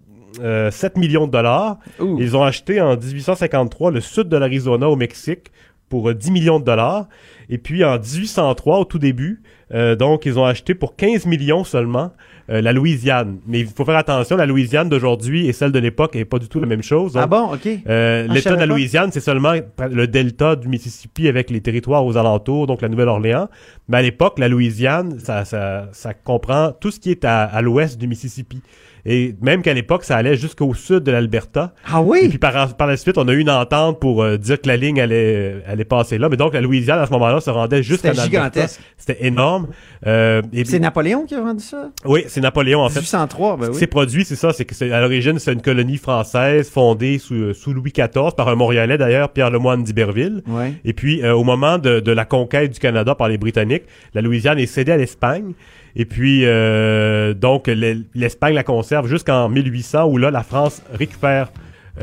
[0.41, 1.79] euh, 7 millions de dollars.
[1.99, 2.17] Ouh.
[2.21, 5.51] Ils ont acheté en 1853 le sud de l'Arizona au Mexique
[5.91, 7.07] pour euh, 10 millions de dollars.
[7.51, 9.43] Et puis en 1803, au tout début,
[9.75, 12.13] euh, donc ils ont acheté pour 15 millions seulement
[12.49, 13.39] euh, la Louisiane.
[13.47, 16.49] Mais il faut faire attention, la Louisiane d'aujourd'hui et celle de l'époque est pas du
[16.49, 17.17] tout la même chose.
[17.17, 17.67] Ah bon, OK.
[17.89, 18.67] euh, Ah, L'État de la.
[18.67, 19.53] Louisiane, c'est seulement
[19.91, 23.49] le delta du Mississippi avec les territoires aux alentours, donc la Nouvelle-Orléans.
[23.89, 27.61] Mais à l'époque, la Louisiane, ça, ça, ça comprend tout ce qui est à, à
[27.63, 28.63] l'ouest du Mississippi.
[29.07, 31.73] Et même qu'à l'époque, ça allait jusqu'au sud de l'Alberta.
[31.91, 32.29] Ah Et oui?
[32.29, 34.77] puis par, par la suite, on a eu une entente pour euh, dire que la
[34.77, 36.29] ligne allait, allait passer là.
[36.29, 38.51] Mais donc, la Louisiane, à ce moment-là, se rendait jusqu'à C'était l'Alberta.
[38.61, 38.81] gigantesque.
[38.97, 39.69] C'était énorme.
[40.07, 41.91] Euh, et C'est Napoléon qui a vendu ça?
[42.05, 43.01] oui, c'est Napoléon, en fait.
[43.01, 43.75] 1803, ben oui.
[43.75, 47.55] s'est produit, c'est ça, c'est que c'est, à l'origine, c'est une colonie française fondée sous,
[47.55, 50.43] sous Louis XIV par un Montréalais d'ailleurs, Pierre Lemoine d'Iberville.
[50.47, 50.75] Ouais.
[50.85, 53.85] Et puis, euh, au moment de, de la conquête du Canada par les Britanniques,
[54.15, 55.53] la Louisiane est cédée à l'Espagne.
[55.97, 61.49] Et puis, euh, donc, l'E- l'Espagne la conserve jusqu'en 1800, où là, la France récupère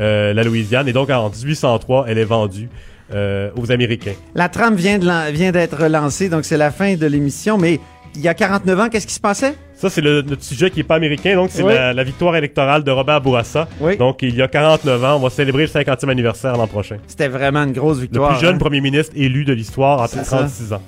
[0.00, 0.88] euh, la Louisiane.
[0.88, 2.68] Et donc, en 1803, elle est vendue
[3.14, 4.12] euh, aux Américains.
[4.34, 7.56] La trame vient d'être lancée, donc c'est la fin de l'émission.
[7.56, 7.80] Mais
[8.14, 9.54] il y a 49 ans, qu'est-ce qui se passait?
[9.74, 11.72] Ça, c'est le, notre sujet qui est pas américain, donc c'est Oui.
[11.72, 13.68] la, la victoire électorale de Robert Bourassa.
[13.80, 13.96] Oui.
[13.96, 16.96] Donc, il y a 49 ans, on va célébrer le 50e anniversaire l'an prochain.
[17.06, 18.32] C'était vraiment une grosse Le victoire.
[18.36, 18.58] plus jeune hein?
[18.58, 20.22] premier ministre élu de l'histoire ça.
[20.22, 20.82] 36 ans.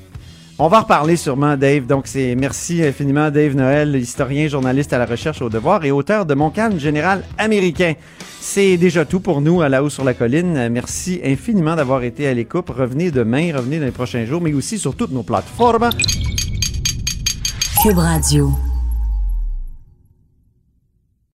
[0.62, 1.86] On va reparler sûrement, Dave.
[1.86, 6.26] Donc, c'est merci infiniment, Dave Noël, historien, journaliste à la recherche au devoir et auteur
[6.26, 7.94] de Mon calme général américain.
[8.42, 10.68] C'est déjà tout pour nous à la haut sur la colline.
[10.68, 12.68] Merci infiniment d'avoir été à l'écoute.
[12.68, 15.88] Revenez demain, revenez dans les prochains jours, mais aussi sur toutes nos plateformes.
[17.82, 18.52] Cube Radio.